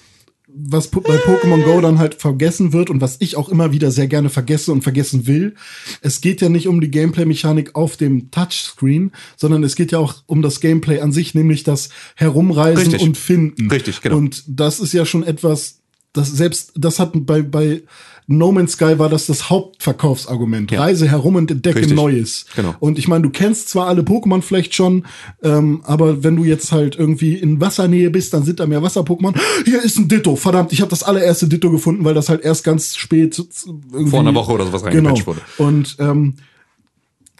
[0.57, 4.07] was bei Pokémon Go dann halt vergessen wird und was ich auch immer wieder sehr
[4.07, 5.55] gerne vergesse und vergessen will,
[6.01, 10.15] es geht ja nicht um die Gameplay-Mechanik auf dem Touchscreen, sondern es geht ja auch
[10.27, 13.01] um das Gameplay an sich, nämlich das Herumreisen Richtig.
[13.01, 13.69] und Finden.
[13.69, 14.15] Richtig, genau.
[14.17, 15.81] Und das ist ja schon etwas,
[16.15, 17.83] das selbst, das hat bei, bei
[18.27, 20.71] No Man's Sky war das das Hauptverkaufsargument.
[20.71, 20.81] Ja.
[20.81, 21.95] Reise herum und entdecke Richtig.
[21.95, 22.45] Neues.
[22.55, 22.73] Genau.
[22.79, 25.05] Und ich meine, du kennst zwar alle Pokémon vielleicht schon,
[25.43, 29.35] ähm, aber wenn du jetzt halt irgendwie in Wassernähe bist, dann sind da mehr Wasser-Pokémon.
[29.65, 30.35] Hier ist ein Ditto.
[30.35, 34.21] Verdammt, ich habe das allererste Ditto gefunden, weil das halt erst ganz spät irgendwie Vor
[34.21, 35.09] einer Woche oder sowas genau.
[35.09, 35.41] reingepatcht wurde.
[35.57, 36.35] Und ähm,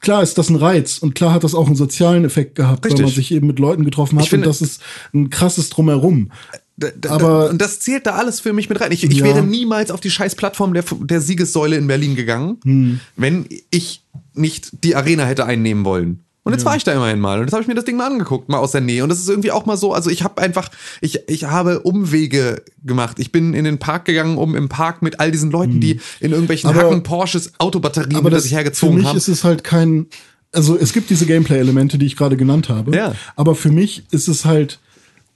[0.01, 2.91] klar ist das ein Reiz und klar hat das auch einen sozialen Effekt gehabt, weil
[2.91, 3.05] Richtig.
[3.07, 4.81] man sich eben mit Leuten getroffen hat finde- und das ist
[5.13, 6.29] ein krasses Drumherum.
[6.77, 8.91] D- d- Aber- und das zählt da alles für mich mit rein.
[8.91, 9.23] Ich, ich Ja.
[9.25, 12.99] wäre niemals auf die scheiß Plattform der, der Siegessäule in Berlin gegangen, Hm.
[13.15, 14.03] wenn ich
[14.33, 16.21] nicht die Arena hätte einnehmen wollen.
[16.43, 18.05] Und jetzt war ich da immerhin mal und jetzt habe ich mir das Ding mal
[18.05, 19.01] angeguckt, mal aus der Nähe.
[19.01, 20.69] Und das ist irgendwie auch mal so, also ich habe einfach,
[21.01, 23.17] ich, ich habe Umwege gemacht.
[23.17, 26.31] Ich bin in den Park gegangen, um im Park mit all diesen Leuten, die in
[26.33, 26.77] irgendwelchen Hm.
[26.77, 29.17] Aber- Hacken Porsches Autobatterien aber hinter das, sich für hergezogen mich haben.
[29.17, 30.05] ist es halt kein,
[30.51, 32.95] also es gibt diese Gameplay-Elemente, die ich gerade genannt habe.
[32.95, 33.15] Ja.
[33.35, 34.79] Aber für mich ist es halt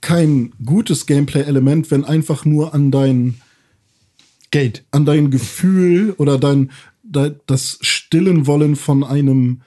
[0.00, 3.40] kein gutes Gameplay-Element, wenn einfach nur an dein,
[4.50, 4.84] Gate.
[4.90, 6.70] an dein Gefühl oder dein,
[7.02, 9.62] dein das stillen wollen von einem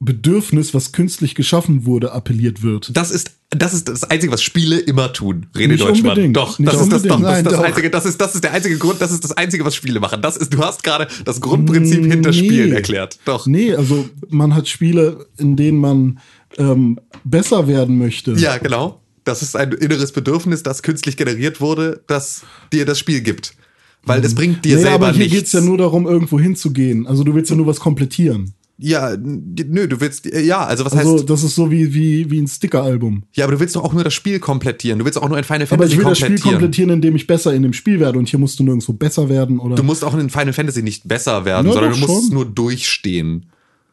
[0.00, 2.90] Bedürfnis, was künstlich geschaffen wurde, appelliert wird.
[2.94, 5.46] Das ist, das ist das Einzige, was Spiele immer tun.
[5.56, 6.10] Rede Nicht Deutschmann.
[6.10, 6.36] unbedingt.
[6.36, 7.64] Doch, Nicht das ist das, doch, das, ist das Nein, doch.
[7.64, 10.20] Einzige, das ist, das ist der einzige Grund, das ist das Einzige, was Spiele machen.
[10.20, 12.36] Das ist, du hast gerade das Grundprinzip hinter Nee.
[12.36, 13.18] Spielen erklärt.
[13.24, 13.46] Doch.
[13.46, 16.18] Nee, also man hat Spiele, in denen man
[16.58, 18.32] ähm, besser werden möchte.
[18.32, 19.00] Ja, genau.
[19.24, 23.54] Das ist ein inneres Bedürfnis, das künstlich generiert wurde, das dir das Spiel gibt.
[24.06, 25.34] Weil es bringt dir nee, selber aber hier nichts.
[25.34, 27.06] geht's ja nur darum, irgendwo hinzugehen.
[27.06, 28.52] Also du willst ja nur was komplettieren.
[28.76, 32.40] Ja, nö, du willst, ja, also was Also heißt, das ist so wie, wie, wie
[32.40, 33.22] ein Sticker-Album.
[33.32, 34.98] ja, aber du willst doch auch nur das Spiel komplettieren.
[34.98, 36.58] Du willst auch nur ein Final Aber Fantasy ich will das Spiel komplettieren.
[36.58, 38.18] komplettieren, indem ich besser in dem Spiel werde.
[38.18, 39.58] Und hier musst du nirgendwo besser werden.
[39.60, 42.34] Oder Du musst auch in Final Fantasy nicht besser werden, Ja, sondern du musst schon.
[42.34, 43.46] nur durchstehen.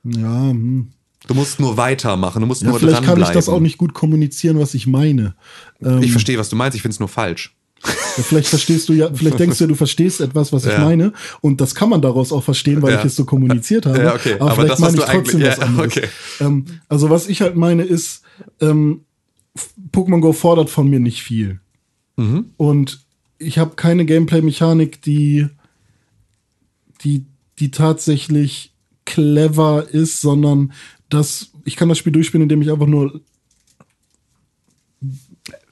[0.04, 0.88] ja, hm.
[1.28, 3.32] Du musst nur weitermachen, du musst ja nur vielleicht kann dranbleiben.
[3.32, 5.36] ich das auch nicht gut kommunizieren, was ich meine.
[5.82, 7.56] Ähm, Ich verstehe, was du meinst, ich finde es nur falsch.
[8.18, 10.80] Ja, vielleicht verstehst du ja, vielleicht denkst du ja, du verstehst etwas, was ich Ja.
[10.84, 14.00] meine, und das kann man daraus auch verstehen, weil ich es so kommuniziert habe.
[14.00, 14.34] Ja, okay.
[14.34, 15.98] Aber, Aber vielleicht das, meine ich trotzdem was anderes.
[15.98, 16.08] okay.
[16.42, 18.24] Ähm, also was ich halt meine ist,
[18.60, 19.06] ähm,
[19.94, 21.62] Pokémon Go fordert von mir nicht viel.
[22.18, 22.48] Mhm.
[22.58, 23.00] Und
[23.38, 25.48] ich habe keine Gameplay-Mechanik, die,
[27.04, 27.26] die,
[27.60, 28.74] die tatsächlich
[29.06, 30.74] clever ist, sondern
[31.12, 33.22] das, ich kann das Spiel durchspielen, indem ich einfach nur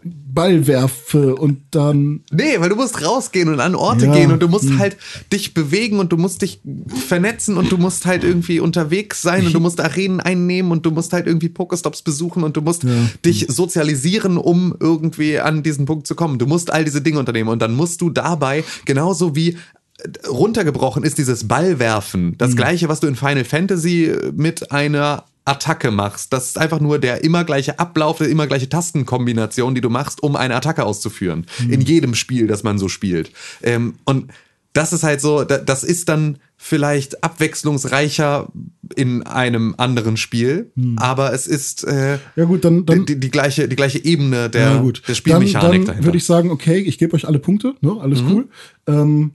[0.03, 4.13] Ball werfe und dann Nee, weil du musst rausgehen und an Orte Ja.
[4.13, 4.97] gehen und du musst halt
[5.33, 6.61] dich bewegen und du musst dich
[7.07, 10.91] vernetzen und du musst halt irgendwie unterwegs sein und du musst Arenen einnehmen und du
[10.91, 12.85] musst halt irgendwie Pokestops besuchen und du musst
[13.25, 16.39] dich sozialisieren, um irgendwie an diesen Punkt zu kommen.
[16.39, 19.49] Du musst all diese Dinge unternehmen und dann musst du dabei genauso wie
[19.97, 22.35] äh, runtergebrochen ist dieses Ballwerfen.
[22.37, 26.31] Das gleiche, was du in Final Fantasy mit einer Attacke machst.
[26.33, 30.21] Das ist einfach nur der immer gleiche Ablauf, die immer gleiche Tastenkombination, die du machst,
[30.21, 31.45] um eine Attacke auszuführen.
[31.67, 33.31] In jedem Spiel, das man so spielt.
[33.63, 34.31] Ähm, und
[34.73, 38.49] das ist halt so, da- das ist dann vielleicht abwechslungsreicher
[38.95, 43.67] in einem anderen Spiel, aber es ist äh, Ja gut, dann, dann die, die, gleiche,
[43.67, 46.03] die gleiche Ebene der, ja, der Spielmechanik dann, dann dahinter.
[46.05, 47.97] würde ich sagen, okay, ich gebe euch alle Punkte, ne?
[47.99, 48.31] alles Mhm.
[48.31, 48.47] cool.
[48.87, 49.31] Ähm,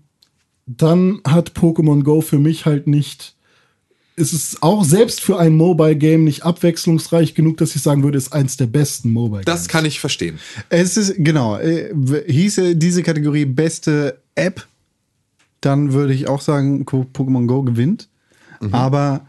[0.66, 3.33] dann hat Pokémon Go für mich halt nicht,
[4.16, 8.16] ist es auch selbst für ein Mobile Game nicht abwechslungsreich genug, dass ich sagen würde,
[8.18, 9.60] ist eins der besten Mobile Games.
[9.60, 10.38] das kann ich verstehen.
[10.68, 11.92] Es ist, genau, äh,
[12.28, 14.66] hieße diese Kategorie beste App,
[15.60, 18.08] dann würde ich auch sagen, Pokémon Go gewinnt.
[18.60, 18.72] Mhm.
[18.74, 19.26] Aber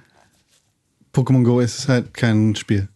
[1.13, 2.87] Pokémon Go ist halt kein Spiel.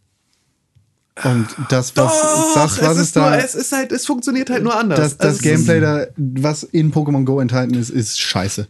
[1.24, 2.14] Und das, was,
[2.54, 5.00] das, was es, ist ist nur, da, es ist halt, es funktioniert halt nur anders.
[5.00, 8.68] das, das Also Gameplay ist- da, was in Pokémon Go enthalten ist, ist scheiße.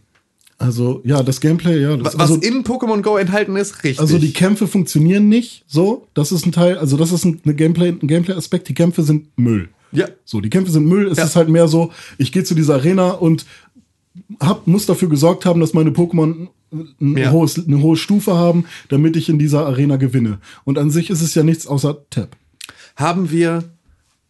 [0.60, 3.99] Also ja, das Gameplay, ja, das, Was also, in Pokémon Go enthalten ist, richtig.
[3.99, 6.07] also die Kämpfe funktionieren nicht so.
[6.14, 8.68] Das ist ein Teil, also das ist ein, Gameplay, ein Gameplay-Aspekt.
[8.68, 9.70] Die Kämpfe sind Müll.
[9.93, 10.07] Ja.
[10.26, 11.07] So, die Kämpfe sind Müll.
[11.07, 11.24] Es Ja.
[11.24, 13.45] ist halt mehr so, ich gehe zu dieser Arena und
[14.41, 16.49] hab, muss dafür gesorgt haben, dass meine Pokémon
[17.01, 17.32] ein Ja.
[17.32, 20.39] hohes, eine hohe Stufe haben, damit ich in dieser Arena gewinne.
[20.66, 22.36] Und an sich ist es ja nichts außer Tab.
[22.97, 23.64] haben wir,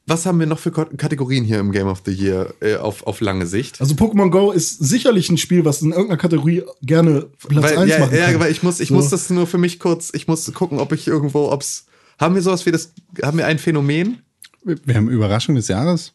[0.09, 3.21] was haben wir noch für Kategorien hier im Game of the Year äh, auf, auf
[3.21, 3.79] lange Sicht?
[3.79, 7.91] Also Pokémon Go ist sicherlich ein Spiel, was in irgendeiner Kategorie gerne Platz weil, 1
[7.91, 8.33] ja, machen kann.
[8.33, 8.95] ja, weil ich muss, ich So.
[8.95, 11.85] muss das nur für mich kurz, ich muss gucken, ob ich irgendwo, ob's,
[12.19, 12.91] haben wir sowas wie das,
[13.21, 14.23] haben wir ein Phänomen?
[14.63, 16.11] Wir haben Überraschung des Jahres.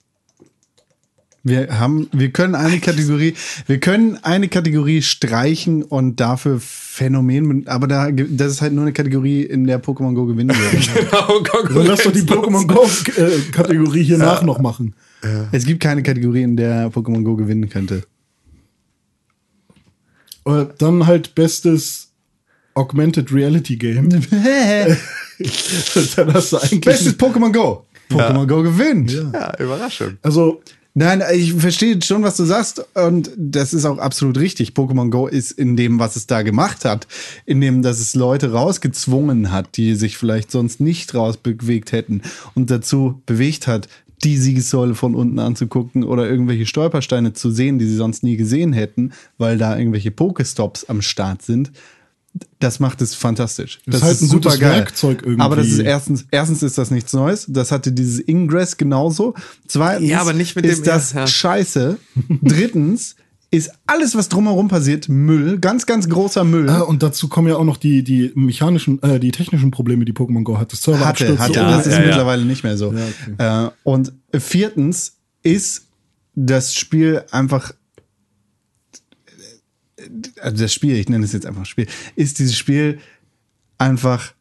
[1.46, 3.34] Wir haben, wir können eine Kategorie,
[3.66, 8.94] wir können eine Kategorie streichen und dafür Phänomen, aber da, das ist halt nur eine
[8.94, 11.74] Kategorie, in der Pokémon Go gewinnen würde.
[11.74, 14.94] Dann lass doch die Pokémon Go-Kategorie hier nach noch machen.
[15.52, 18.04] es gibt keine Kategorie, in der Pokémon Go gewinnen könnte.
[20.46, 22.10] Äh, Dann halt bestes
[22.74, 24.08] Augmented Reality Game.
[26.16, 26.80] Dann hast du eigentlich.
[26.80, 27.84] Bestes Pokémon Go.
[28.10, 29.12] Pokémon Go gewinnt.
[29.12, 30.18] Ja, Überraschung.
[30.22, 30.62] Also,
[30.96, 34.70] Nein, ich verstehe schon, was du sagst und das ist auch absolut richtig.
[34.70, 37.08] Pokémon Go ist in dem, was es da gemacht hat,
[37.46, 42.22] in dem, dass es Leute rausgezwungen hat, die sich vielleicht sonst nicht rausbewegt hätten
[42.54, 43.88] und dazu bewegt hat,
[44.22, 48.72] die Siegessäule von unten anzugucken oder irgendwelche Stolpersteine zu sehen, die sie sonst nie gesehen
[48.72, 51.72] hätten, weil da irgendwelche Pokestops am Start sind.
[52.58, 53.80] Das macht es fantastisch.
[53.86, 54.78] Das ist halt ein gutes supergeil.
[54.80, 55.40] Werkzeug irgendwie.
[55.42, 57.46] Aber das ist erstens, erstens ist das nichts Neues.
[57.48, 59.34] Das hatte dieses Ingress genauso.
[59.68, 61.98] Zweitens Ja, aber nicht mit ist dem- das ja, scheiße.
[62.42, 63.14] Drittens
[63.52, 65.58] ist alles, was drumherum passiert, Müll.
[65.60, 66.68] Ganz, ganz großer Müll.
[66.68, 70.12] Ah, und dazu kommen ja auch noch die, die mechanischen, äh, die technischen Probleme, die
[70.12, 70.72] Pokémon Go hat.
[70.72, 71.38] Das hatte, Serverabsturz.
[71.38, 71.52] hatte.
[71.60, 72.06] Ja, das ist ja, ja.
[72.06, 72.92] mittlerweile nicht mehr so.
[73.38, 75.12] äh, und viertens
[75.44, 75.82] ist
[76.34, 77.72] das Spiel einfach
[80.40, 81.86] also das Spiel, ich nenne es jetzt einfach Spiel,
[82.16, 83.00] ist dieses Spiel
[83.78, 84.32] einfach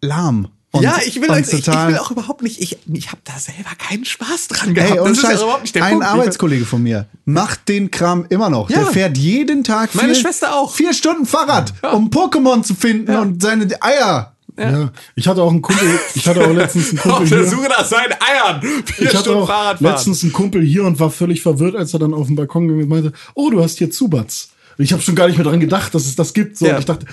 [0.00, 0.48] lahm.
[0.72, 3.36] Und, ja, ich will, und ich, ich will auch überhaupt nicht, ich, ich habe da
[3.40, 4.92] selber keinen Spaß dran gehabt.
[4.92, 6.06] Ey, und das ist Scheiß, ja überhaupt nicht der ein Punkt.
[6.06, 8.70] Arbeitskollege von mir macht den Kram immer noch.
[8.70, 8.78] Ja.
[8.78, 10.72] Der fährt jeden Tag Meine vier, Schwester auch.
[10.72, 14.36] vier Stunden Fahrrad, um Pokémon zu finden und seine Eier.
[14.60, 14.92] Ja.
[15.14, 17.48] Ich hatte auch einen Kumpel, ich hatte auch letztens einen Auf Kumpel der hier.
[17.48, 18.62] Suche nach seinen Eiern.
[18.84, 22.12] Vier Ich hatte auch letztens einen Kumpel hier und war völlig verwirrt, als er dann
[22.14, 24.50] auf den Balkon ging und meinte, oh, du hast hier Zubats.
[24.78, 26.56] Und Ich habe schon gar nicht mehr dran gedacht, dass es das gibt.
[26.58, 26.78] So, Ja.
[26.78, 27.06] ich dachte,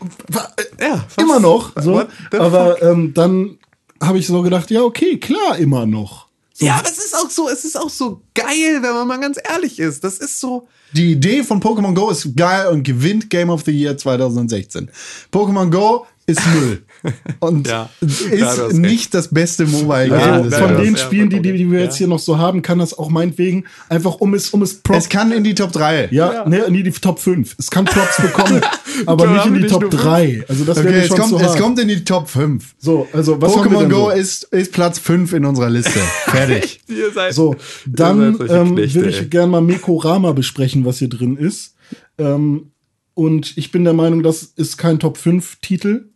[0.00, 1.72] äh, Ja, was- immer noch.
[1.80, 2.02] So.
[2.38, 3.58] Aber ähm, dann
[4.02, 6.24] habe ich so gedacht, ja, okay, klar, immer noch.
[6.58, 9.38] Ja, aber es ist auch so, es ist auch so geil, wenn man mal ganz
[9.42, 10.04] ehrlich ist.
[10.04, 10.68] Das ist so.
[10.92, 14.88] Die Idee von Pokémon Go ist geil und gewinnt Game of the Year 2016.
[15.32, 16.82] Pokémon Go ist Müll.
[17.40, 17.90] Und Ja.
[18.00, 21.40] ist Ja, nicht das beste Mobile Game Also des nein, von den ja, Spielen, die,
[21.40, 21.84] die, die wir ja.
[21.84, 25.04] jetzt hier noch so haben, kann das auch meinetwegen einfach um es, um es Props.
[25.04, 26.08] Es kann in die Top 3.
[26.12, 27.56] ja, nee, nie die Top 5.
[27.58, 28.62] Es kann Props bekommen,
[29.06, 30.02] aber nicht in die nicht Top nur fünf.
[30.02, 30.44] 3.
[30.48, 32.74] Also das Okay, wäre es schon kommt, zu es kommt in die Top 5.
[32.78, 34.10] So, also was Pokémon Go so?
[34.10, 35.98] ist, ist Platz 5 in unserer Liste.
[36.26, 36.80] Fertig.
[36.88, 37.54] Ihr seid, So,
[37.86, 41.74] dann ähm, würde ich gerne mal Mekorama besprechen, was hier drin ist.
[42.16, 42.70] Ähm,
[43.12, 46.06] und ich bin der Meinung, das ist kein Top 5 Titel,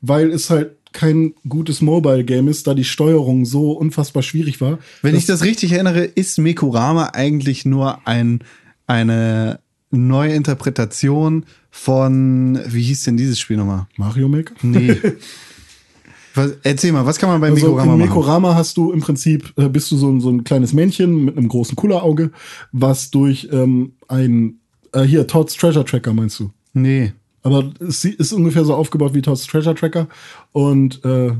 [0.00, 4.78] weil es halt kein gutes Mobile Game ist, da die Steuerung so unfassbar schwierig war.
[5.02, 8.40] Wenn ich das richtig erinnere, ist Mekurama eigentlich nur ein,
[8.88, 9.60] eine
[9.92, 13.86] neue Interpretation von, wie hieß denn dieses Spiel nochmal?
[13.96, 14.54] Mario Maker?
[14.62, 14.96] Nee.
[16.34, 18.08] was, erzähl mal, was kann man bei Also Mekurama in machen?
[18.08, 21.36] Mekorama hast du im Prinzip, äh, bist du so, ein- so ein kleines Männchen mit
[21.36, 22.30] einem großen Kullerauge,
[22.72, 24.60] was durch ähm, ein,
[24.92, 26.50] äh, hier, Todd's Treasure Tracker meinst du?
[26.72, 27.12] Nee.
[27.42, 30.08] Aber es sie- ist ungefähr so aufgebaut wie Todd's Treasure Tracker.
[30.52, 31.32] Und äh,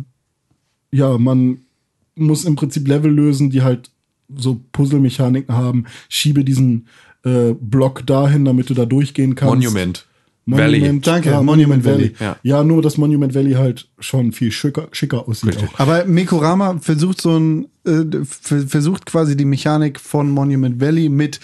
[0.92, 1.58] ja, man
[2.16, 3.90] muss im Prinzip Level lösen, die halt
[4.34, 5.84] so Puzzle-Mechaniken haben.
[6.08, 6.86] Schiebe diesen
[7.24, 9.54] äh, Block dahin, damit du da durchgehen kannst.
[9.54, 10.06] Monument.
[10.46, 10.80] Valley.
[10.80, 12.14] Monument, Danke, ja, Monument Monument Valley.
[12.18, 12.34] Valley.
[12.42, 12.56] Ja.
[12.58, 12.64] Ja.
[12.64, 15.58] nur dass Monument Valley halt schon viel schicker, schicker aussieht.
[15.76, 21.38] Aber Mekurama versucht so ein, äh, ver- versucht quasi die Mechanik von Monument Valley mit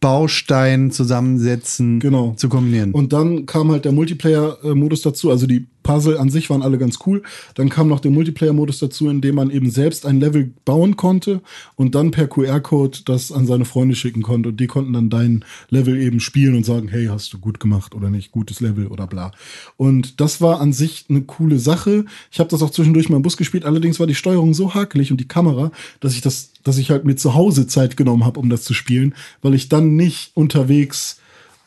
[0.00, 2.34] Bausteinen zusammensetzen Genau.
[2.36, 2.92] zu kombinieren.
[2.92, 5.30] Und dann kam halt der Multiplayer-Modus dazu.
[5.30, 7.22] Also die Puzzle an sich waren alle ganz cool.
[7.54, 11.40] Dann kam noch der Multiplayer-Modus dazu, in dem man eben selbst ein Level bauen konnte
[11.76, 14.50] und dann per QR-Code das an seine Freunde schicken konnte.
[14.50, 17.94] Und die konnten dann dein Level eben spielen und sagen, hey, hast du gut gemacht
[17.94, 19.32] oder nicht, gutes Level oder bla.
[19.78, 22.04] Und das war an sich eine coole Sache.
[22.30, 23.64] Ich habe das auch zwischendurch mal im Bus gespielt.
[23.64, 27.06] Allerdings war die Steuerung so hakelig und die Kamera, dass ich das, dass ich halt
[27.06, 31.17] mir zu Hause Zeit genommen habe, um das zu spielen, weil ich dann nicht unterwegs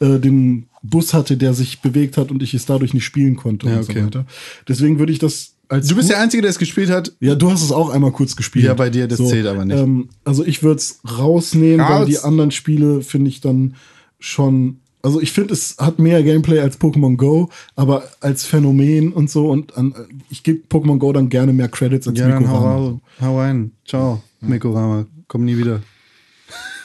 [0.02, 3.68] äh, den Bus hatte, der sich bewegt hat und ich es dadurch nicht spielen konnte
[3.68, 3.99] Ja, und okay.
[3.99, 4.26] so weiter.
[4.68, 7.14] Deswegen würde ich das als du bist der Einzige, der es gespielt hat.
[7.22, 8.66] ja, du hast es auch einmal kurz gespielt.
[8.66, 9.80] Ja, bei dir, das zählt aber nicht.
[9.80, 12.02] Ähm, also ich würde es rausnehmen, Raus.
[12.02, 13.76] weil die anderen Spiele finde ich dann
[14.20, 14.78] schon.
[15.02, 19.49] Also ich finde, es hat mehr Gameplay als Pokémon Go, aber als Phänomen und so
[19.49, 19.95] und an,
[20.30, 22.99] ich gebe Pokémon Go dann gerne mehr Credits als Ja, dann hau, Mikorama.
[23.22, 23.72] hau, rein.
[23.88, 25.06] Ciao, Mekurama.
[25.30, 25.82] Komm nie wieder.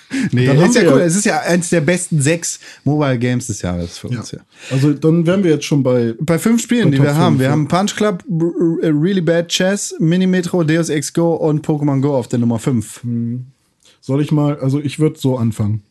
[0.32, 1.00] nee, Dann ist haben ja cool.
[1.00, 4.20] Es ist ja eins der besten sechs Mobile Games des Jahres für Ja.
[4.20, 4.30] uns.
[4.30, 4.38] Ja.
[4.70, 7.26] Also dann wären wir jetzt schon bei Bei fünf Spielen, Bei die Top wir haben.
[7.34, 7.52] fünf, Wir ja.
[7.52, 12.28] haben Punch Club, Really Bad Chess, Mini Metro, Deus Ex Go und Pokémon Go auf
[12.28, 13.00] der Nummer fünf.
[14.00, 15.82] soll ich mal, also ich würde so anfangen.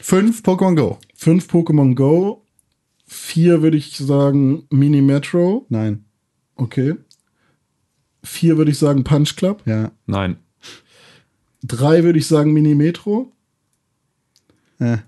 [0.00, 0.98] Fünf Pokémon Go.
[1.16, 2.44] Fünf Pokémon Go,
[3.06, 6.04] vier würde ich sagen Mini Metro, Nein.
[6.56, 6.94] okay.
[8.22, 9.62] Vier würde ich sagen Punch Club.
[9.66, 9.90] Ja.
[10.06, 10.36] Nein.
[11.62, 13.32] Drei würde ich sagen Mini Metro.
[14.78, 14.98] Äh.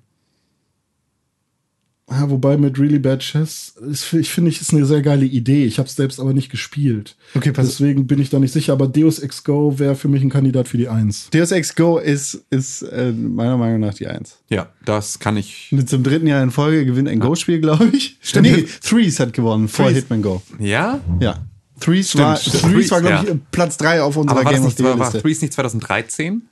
[2.10, 5.64] Ja, wobei mit Really Bad Chess, ist, ich finde, ich ist eine sehr geile Idee.
[5.64, 7.16] Ich habe es selbst aber nicht gespielt.
[7.34, 8.74] Okay, pass- Deswegen bin ich da nicht sicher.
[8.74, 11.30] Aber Deus Ex Go wäre für mich ein Kandidat für die Eins.
[11.30, 14.36] Deus Ex Go ist, ist äh, meiner Meinung nach die Eins.
[14.50, 15.70] Ja, das kann ich.
[15.72, 18.18] Und zum dritten Jahr in Folge gewinnt ein Go-Spiel, glaube ich.
[18.20, 18.50] Stimmt.
[18.50, 19.96] Nee, Threes hat gewonnen vor Threes.
[19.98, 20.42] Hitman Go.
[20.58, 21.00] Ja?
[21.20, 21.46] Ja.
[21.82, 22.62] Threes Stimmt, war, stimmt.
[22.74, 23.34] Threes war glaube Ja.
[23.34, 25.12] ich, Platz drei auf unserer Aber war das Game of nicht, the Year war.
[25.12, 26.42] Threes nicht 2013?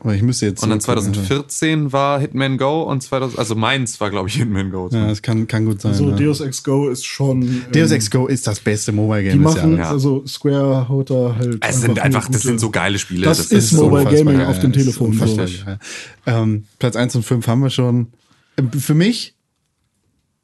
[0.00, 1.14] Aber ich müsste jetzt Und dann zurückgucken.
[1.14, 4.90] 2014 war Hitman Go und 2000, also meins war, glaube ich, Hitman Go.
[4.92, 5.92] Ja, das kann, kann gut sein.
[5.92, 6.16] Also ja.
[6.16, 7.40] Deus Ex Go ist schon.
[7.42, 9.86] ähm, Deus Ex Go ist das beste Mobile Die Game des machen, Jahres.
[9.86, 9.90] Ja.
[9.92, 11.58] also Square haut da halt.
[11.66, 13.24] Es sind einfach, das sind so geile Spiele.
[13.24, 15.46] Das ist so Mobile Gaming auf dem das ist Telefon, so.
[16.26, 18.08] Ähm, Platz 1 und 5 haben wir schon.
[18.58, 19.34] Ähm, Für mich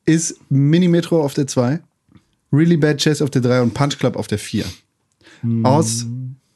[0.07, 1.80] ist Mini Metro auf der 2,
[2.53, 4.64] Really Bad Chess auf der 3 und Punch Club auf der 4.
[5.42, 5.64] Hm.
[5.64, 6.07] Aus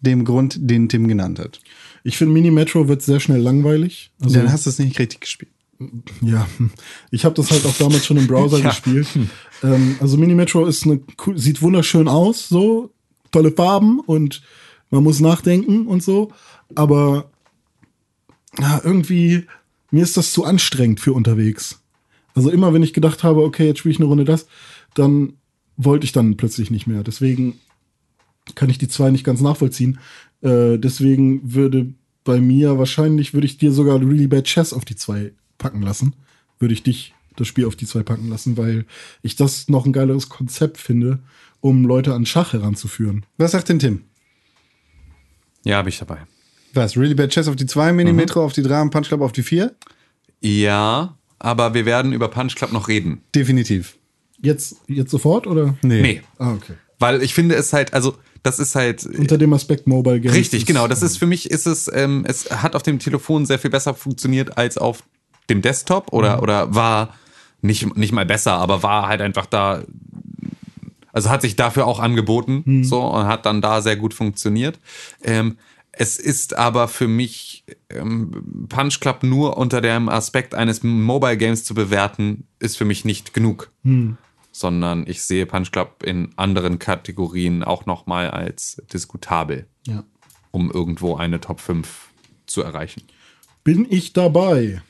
[0.01, 1.61] dem Grund, den Tim genannt hat.
[2.03, 4.11] Ich finde, Mini Metro wird sehr schnell langweilig.
[4.21, 5.51] Also, Dann hast du es nicht richtig gespielt.
[6.21, 6.47] Ja,
[7.11, 8.69] ich habe das halt auch damals schon im Browser Ja.
[8.71, 9.09] gespielt.
[9.63, 12.91] Ähm, also Mini Metro ist eine, cool- sieht wunderschön aus, so
[13.33, 14.43] tolle Farben und
[14.91, 16.31] man muss nachdenken und so.
[16.75, 17.31] Aber
[18.61, 19.47] ja, irgendwie
[19.91, 21.81] mir ist das zu anstrengend für unterwegs.
[22.35, 24.47] Also immer wenn ich gedacht habe, okay, jetzt spiele ich eine Runde das,
[24.95, 25.35] dann
[25.77, 27.03] wollte ich dann plötzlich nicht mehr.
[27.03, 27.59] Deswegen
[28.55, 29.99] kann ich die zwei nicht ganz nachvollziehen.
[30.43, 31.93] Äh, deswegen würde
[32.25, 36.15] bei mir wahrscheinlich, würde ich dir sogar Really Bad Chess auf die zwei packen lassen.
[36.59, 38.87] Würde ich dich das Spiel auf die zwei packen lassen, weil
[39.23, 41.19] ich das noch ein geileres Konzept finde,
[41.61, 43.27] um Leute an Schach heranzuführen.
[43.37, 44.03] Was sagt denn Tim?
[45.65, 46.19] Ja, habe ich dabei.
[46.75, 46.97] Was?
[46.97, 48.29] Really Bad Chess auf die 2, Mini Mhm.
[48.35, 49.75] Auf die 3 und Punch Club auf die 4?
[50.41, 53.23] Ja, aber wir werden über Punch Club noch reden.
[53.35, 53.97] Definitiv.
[54.43, 55.77] Jetzt, jetzt sofort oder?
[55.83, 56.23] Nee.
[56.39, 56.75] Ah, okay.
[56.99, 60.37] Weil ich finde es halt, also das ist halt Unter dem Aspekt Mobile Games.
[60.37, 60.87] richtig, ist- genau.
[60.89, 63.95] Das ist für mich ist es, ähm, es hat auf dem Telefon sehr viel besser
[63.95, 65.03] funktioniert als auf
[65.51, 67.15] dem Desktop oder oder war
[67.63, 69.83] nicht nicht mal besser, aber war halt einfach da.
[71.13, 74.79] Also hat sich dafür auch angeboten, so und hat dann da sehr gut funktioniert.
[75.23, 75.59] Ähm,
[75.93, 81.65] es ist aber für mich ähm, Punch Club nur unter dem Aspekt eines Mobile Games
[81.65, 83.71] zu bewerten, ist für mich nicht genug.
[84.57, 90.05] Sondern ich sehe Punch Club in anderen Kategorien auch nochmal als diskutabel, Ja.
[90.53, 91.89] um irgendwo eine Top 5
[92.47, 93.03] zu erreichen.
[93.65, 94.81] Bin ich dabei?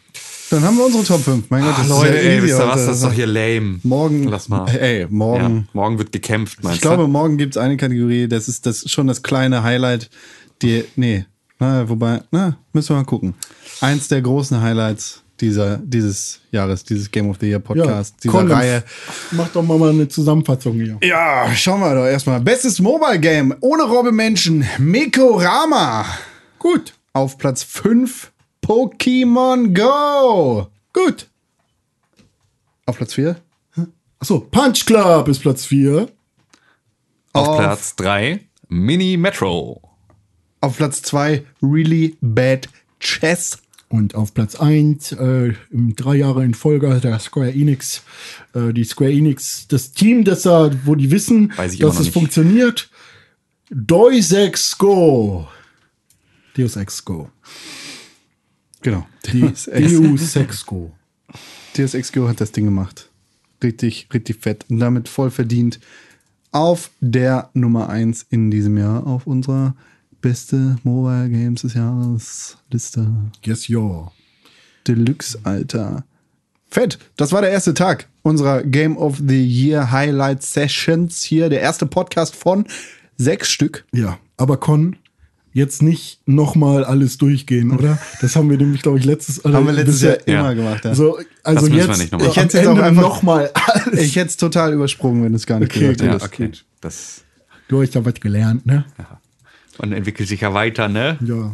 [0.51, 1.49] Dann haben wir unsere Top 5.
[1.49, 2.85] Mein Gott, das Leute, ist ja ey, wisst ihr was?
[2.87, 3.81] Das ist doch hier lame.
[3.83, 4.25] Morgen.
[4.25, 4.69] Lass mal.
[4.69, 5.57] Ey, morgen.
[5.57, 8.91] Ja, morgen wird gekämpft, meinst Ich glaube, morgen gibt es eine Kategorie, das ist das
[8.91, 10.11] schon das kleine Highlight.
[10.61, 11.25] Die, nee,
[11.59, 13.35] na, wobei, na, müssen wir mal gucken.
[13.81, 18.49] Eins der großen Highlights dieser, dieses Jahres, dieses Game of the Year Podcast, dieser komm,
[18.49, 18.85] dann Reihe.
[19.33, 20.99] Mach doch mal eine Zusammenfassung hier.
[21.03, 22.41] Ja, schauen wir doch erstmal.
[22.41, 26.05] Bestes Mobile Game ohne Robbe-Menschen, Mekorama.
[26.59, 28.31] Gut, Auf Platz 5,
[28.65, 30.69] Pokémon Go.
[30.93, 31.29] gut.
[32.87, 33.37] Auf Platz 4,
[34.21, 36.09] Achso, Punch Club ist Platz 4.
[37.33, 39.81] Auf auf- Platz 3 Mini Metro.
[40.61, 42.69] auf Platz 2, Really Bad
[43.01, 43.59] Chess.
[43.95, 48.03] Und auf Platz 1, äh, drei Jahre in Folge der Square Enix,
[48.53, 52.13] äh, die Square Enix, das Team, das da, wo die wissen, dass es nicht.
[52.13, 52.91] funktioniert.
[53.71, 55.47] Deus Ex Go.
[56.57, 57.31] Deus Ex Go.
[58.83, 59.07] Genau.
[59.33, 60.93] Deus Deus Ex Go.
[61.77, 63.09] Deus Ex Go hat das Ding gemacht.
[63.63, 64.67] Richtig, richtig fett.
[64.69, 65.79] Und damit voll verdient
[66.51, 69.77] auf der Nummer 1 in diesem Jahr auf unserer
[70.25, 73.07] beste Mobile Games des Jahres Liste.
[73.45, 74.11] Yes, yo.
[74.89, 76.05] Deluxe, Alter.
[76.71, 76.99] Fett.
[77.19, 81.51] Das war der erste Tag unserer Game of the Year Highlight Sessions hier.
[81.51, 82.65] Der erste Podcast von
[83.19, 83.85] sechs Stück.
[83.93, 84.97] Ja, aber Con,
[85.53, 87.99] jetzt nicht nochmal alles durchgehen, oder?
[88.23, 90.53] Das haben wir nämlich, glaube ich, letztes, oder Haben wir letztes Jahr immer ja.
[90.55, 90.85] gemacht.
[90.87, 90.95] Ja.
[90.95, 94.01] So, also jetzt, nicht nochmal äh, Ich am hätte jetzt auch einfach- nochmal alles.
[94.01, 96.01] Ich hätte es total übersprungen, wenn du es gar nicht Okay, gut.
[96.01, 96.25] Ja, hättest.
[96.25, 96.51] okay.
[96.81, 97.21] Das
[97.69, 98.87] Du hast ja was gelernt, ne?
[99.79, 101.19] Man entwickelt sich ja weiter, ne?
[101.25, 101.53] Ja.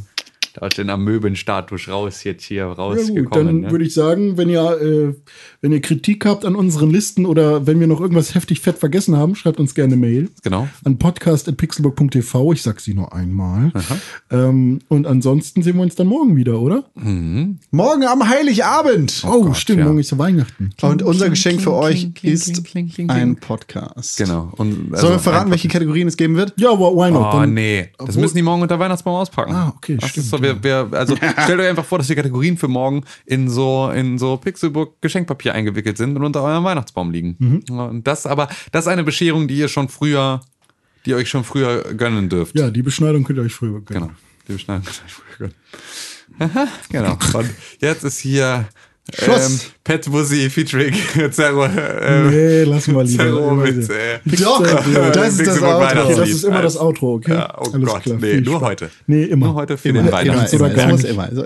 [0.55, 3.47] Da aus den Amöbenstatus raus, jetzt hier Ja gut, rausgekommen.
[3.47, 3.71] dann ne?
[3.71, 5.15] würde ich sagen, wenn ihr, äh,
[5.61, 9.17] wenn ihr Kritik habt an unseren Listen oder wenn wir noch irgendwas heftig fett vergessen
[9.17, 10.29] haben, schreibt uns gerne eine Mail.
[10.43, 10.69] Genau.
[10.85, 12.53] An podcast.pixelburg.tv.
[12.53, 13.73] Ich sag sie nur einmal.
[14.31, 16.85] Ähm, und ansonsten sehen wir uns dann morgen wieder, oder?
[16.95, 19.23] Morgen am Heiligabend.
[19.27, 19.85] Oh, Gott, stimmt, ja.
[19.87, 20.71] morgen ist ja Weihnachten.
[20.83, 23.11] Und unser kling, Geschenk für kling, euch kling, kling, ist kling, kling, kling.
[23.11, 24.19] ein Podcast.
[24.19, 24.53] Genau.
[24.57, 26.53] Und, Sollen wir also verraten, welche Kategorien es geben wird?
[26.57, 27.35] Ja, why not?
[27.35, 27.89] Oh, Dann- nee.
[27.99, 29.53] Das Obwohl- müssen die morgen unter Weihnachtsbaum auspacken.
[29.55, 32.15] Ah, okay, das stimmt, Ist so, wir, wir, also stellt euch einfach vor, dass die
[32.15, 37.11] Kategorien für morgen in so, in so Pixelburg Geschenkpapier eingewickelt sind und unter eurem Weihnachtsbaum
[37.11, 37.37] liegen.
[37.39, 37.79] Mhm.
[37.79, 40.41] Und das aber, das ist eine Bescherung, die ihr schon früher,
[41.05, 42.59] die ihr euch schon früher gönnen dürft.
[42.59, 44.09] Ja, die Beschneidung könnt ihr euch früher gönnen.
[44.09, 44.11] Genau.
[44.49, 45.55] Die beschneiden könnt ihr euch früher gönnen.
[46.39, 47.19] Aha, genau.
[47.35, 48.67] Und jetzt ist hier
[49.15, 49.51] Schluss.
[49.51, 50.95] ähm, Pet Busy featuring
[51.31, 51.65] Zerro.
[51.65, 53.25] Äh, Nee, lassen wir lieber.
[53.25, 54.63] Zerro Immer mit äh, Doch,
[55.13, 55.85] das ist das Outro.
[55.85, 57.33] Okay, das ist immer das Outro, okay?
[57.33, 58.69] Ja, oh Gott, nee, Viel nur Spaß.
[58.69, 58.91] heute.
[59.07, 59.47] Nee, immer.
[59.47, 61.05] Nur heute für Immer, den Weihnachts- Ganz oder gar nicht.
[61.05, 61.23] immer.
[61.25, 61.43] Also,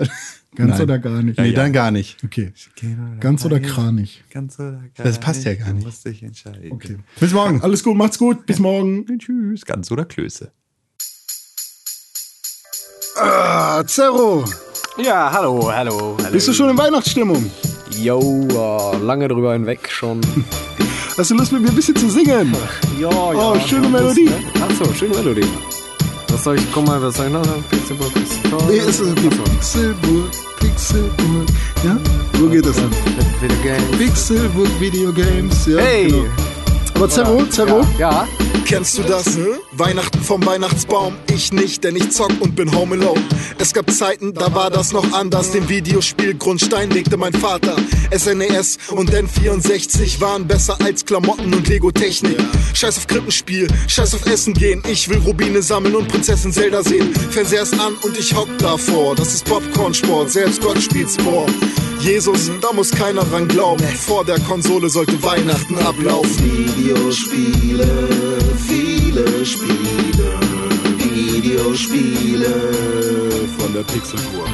[0.55, 0.81] Ganz Nein.
[0.83, 1.37] oder gar nicht.
[1.37, 1.53] nee, ja.
[1.53, 2.17] dann gar nicht.
[2.23, 2.53] Okay.
[3.19, 4.23] Ganz oder Kranich.
[4.31, 5.85] Ganz oder gar Das passt ja gar Du nicht.
[5.85, 6.71] musst dich entscheiden.
[6.71, 6.95] Okay.
[7.19, 7.61] Bis morgen.
[7.61, 8.45] Alles gut, macht's gut.
[8.45, 9.05] Bis morgen.
[9.19, 9.65] Tschüss.
[9.65, 10.51] Ganz oder Klöße.
[13.17, 14.45] Ah, Zerro,
[14.97, 16.31] Ja, hallo, hallo, hallo.
[16.31, 17.51] bist du schon in Weihnachtsstimmung?
[17.91, 18.19] Yo,
[18.49, 20.21] äh, lange drüber hinweg schon.
[21.17, 22.55] Hast du Lust mit mir ein bisschen zu singen?
[22.99, 23.51] ja, ja.
[23.53, 24.29] Oh, schöne Melodie.
[24.61, 25.45] Achso, schöne Melodie.
[26.29, 27.63] Was soll ich, guck mal, was soll ich noch sagen?
[27.69, 28.63] Pixelburg ist toll.
[28.69, 29.27] Nee, ist es okay.
[29.27, 29.43] Achso.
[29.43, 31.47] Pixelburg, Pixelburg.
[31.83, 31.97] Ja?
[32.39, 32.91] Wo geht das denn?
[33.41, 33.97] Video Games.
[33.97, 35.65] Pixelburg Video Games.
[35.67, 36.07] Ja, Hey!
[36.07, 36.23] genau.
[36.95, 38.27] Aber Zerro, Zerro, Ja,
[38.65, 39.37] Kennst du das?
[39.73, 41.15] Weihnachten vom Weihnachtsbaum.
[41.31, 43.21] Ich nicht, denn ich zock und bin home alone.
[43.59, 45.51] Es gab Zeiten, da war das noch anders.
[45.51, 47.75] Den Videospielgrundstein legte mein Vater.
[48.11, 52.37] SNES und N64 waren besser als Klamotten und Lego-Technik.
[52.73, 54.81] Scheiß auf Krippenspiel, scheiß auf Essen gehen.
[54.89, 57.13] Ich will Rubine sammeln und Prinzessin Zelda sehen.
[57.13, 59.15] Fernseher ist an und ich hock davor.
[59.15, 61.45] Das ist Popcorn-Sport, selbst Gott spielt's vor.
[62.05, 63.83] Jesus, da muss keiner dran glauben.
[63.83, 66.77] Vor der Konsole sollte Weihnachten ablaufen.
[66.77, 67.87] Videospiele,
[68.67, 70.39] viele Spiele,
[70.99, 72.53] Videospiele
[73.57, 74.49] von der Pixelburg.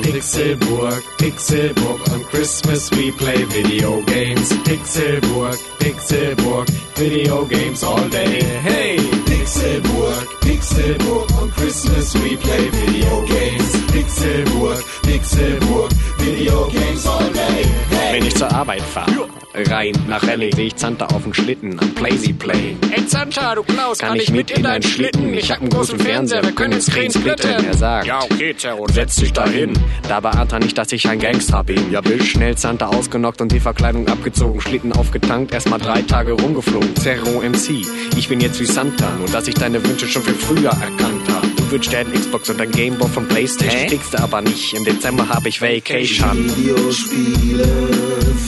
[0.00, 4.48] Pixelburg, Pixelburg, on Christmas we play video games.
[4.64, 8.42] Pixelburg, Pixelburg, video games all day.
[8.62, 9.27] Hey!
[9.48, 13.72] Pixelburg, Pixelburg, on Christmas we play video games.
[13.88, 17.87] Pixelburg, Pixelburg, video games all day.
[18.10, 21.94] Wenn ich zur Arbeit fahre, rein nach Rallye, sehe ich Santa auf dem Schlitten am
[21.94, 22.74] Playsy Play.
[22.90, 25.34] Hey Santa, du Klaus, Kann ich mit in deinen Schlitten?
[25.34, 27.64] Ich hab einen großen Fernseher, wir können Screen splitten.
[27.66, 29.72] Er sagt, Ja, okay, Zerro, setz dich dahin.
[30.08, 31.90] Da beahnt er nicht, dass ich ein Gangster bin.
[31.92, 36.96] Ja, Bill, schnell Santa ausgenockt und die Verkleidung abgezogen, Schlitten aufgetankt, erstmal drei Tage rumgeflogen.
[36.96, 37.86] Zerro MC,
[38.16, 41.57] ich bin jetzt wie Santa, nur dass ich deine Wünsche schon viel früher erkannt hab.
[41.68, 44.72] Du wünschst dir einen Xbox und ein Gameboy von Playstation, kriegst du aber nicht.
[44.72, 46.50] Im Dezember hab ich Vacation.
[46.56, 47.68] Videospiele,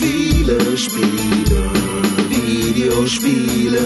[0.00, 1.70] viele Spiele,
[2.30, 3.78] Videospiele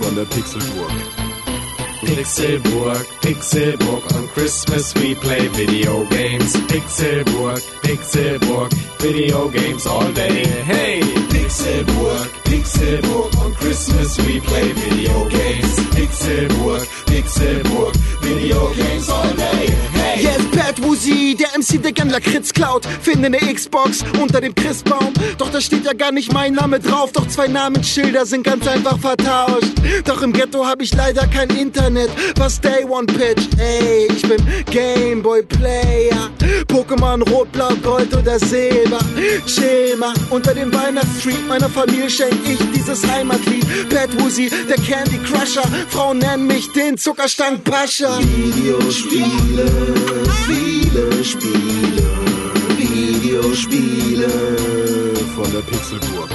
[0.00, 0.92] von der Pixelburg.
[2.04, 6.52] Pixelburg, Pixelburg, on Christmas we play video games.
[6.68, 8.70] Pixelburg, Pixelburg,
[9.00, 10.46] video games all day.
[10.64, 11.29] Hey!
[11.50, 15.74] Pixelburg, Pixelburg, on Christmas we play video games.
[15.90, 19.66] Pixelburg, Pixelburg, video games all day.
[19.66, 20.22] Hey!
[20.22, 22.86] Yes, Pat Woozy, der MC, der gern Lakritz klaut.
[23.02, 25.12] Finde eine Xbox unter dem Christbaum.
[25.38, 27.12] Doch da steht ja gar nicht mein Name drauf.
[27.12, 29.72] Doch zwei Namensschilder sind ganz einfach vertauscht.
[30.04, 32.10] Doch im Ghetto habe ich leider kein Internet.
[32.36, 33.48] Was Day One Pitch?
[33.58, 34.38] Ey, ich bin
[34.70, 36.30] Gameboy Player.
[36.68, 38.98] Pokémon Rot, Blau, Gold oder Silber.
[39.98, 43.66] Mal, unter dem Weihnachtstreet meiner Familie schenk ich dieses Heimatlied.
[43.90, 45.64] Pat Woozy, der Candy Crusher.
[45.88, 48.18] Frauen nennen mich den Zuckerstank Pascha.
[48.18, 49.70] Videospiele,
[50.90, 52.10] viele Spiele,
[52.76, 54.28] Videospiele
[55.34, 56.30] von der Pixelburg.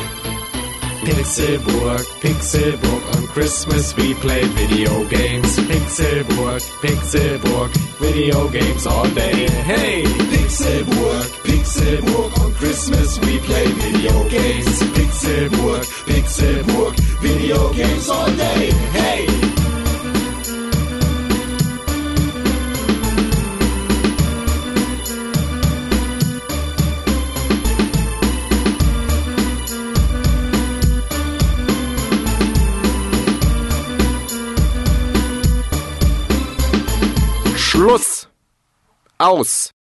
[1.04, 5.60] Pixelburg, Pixelburg, on Christmas we play video games.
[5.68, 9.48] Pixelburg, Pixelburg, video games all day.
[9.66, 10.04] Hey!
[10.04, 14.84] Pixelburg, Pixelburg, on Christmas we play video games.
[14.94, 18.72] Pixelburg, Pixelburg, video games all day.
[18.94, 19.45] Hey!
[37.76, 38.30] Schluss!
[39.18, 39.75] Aus!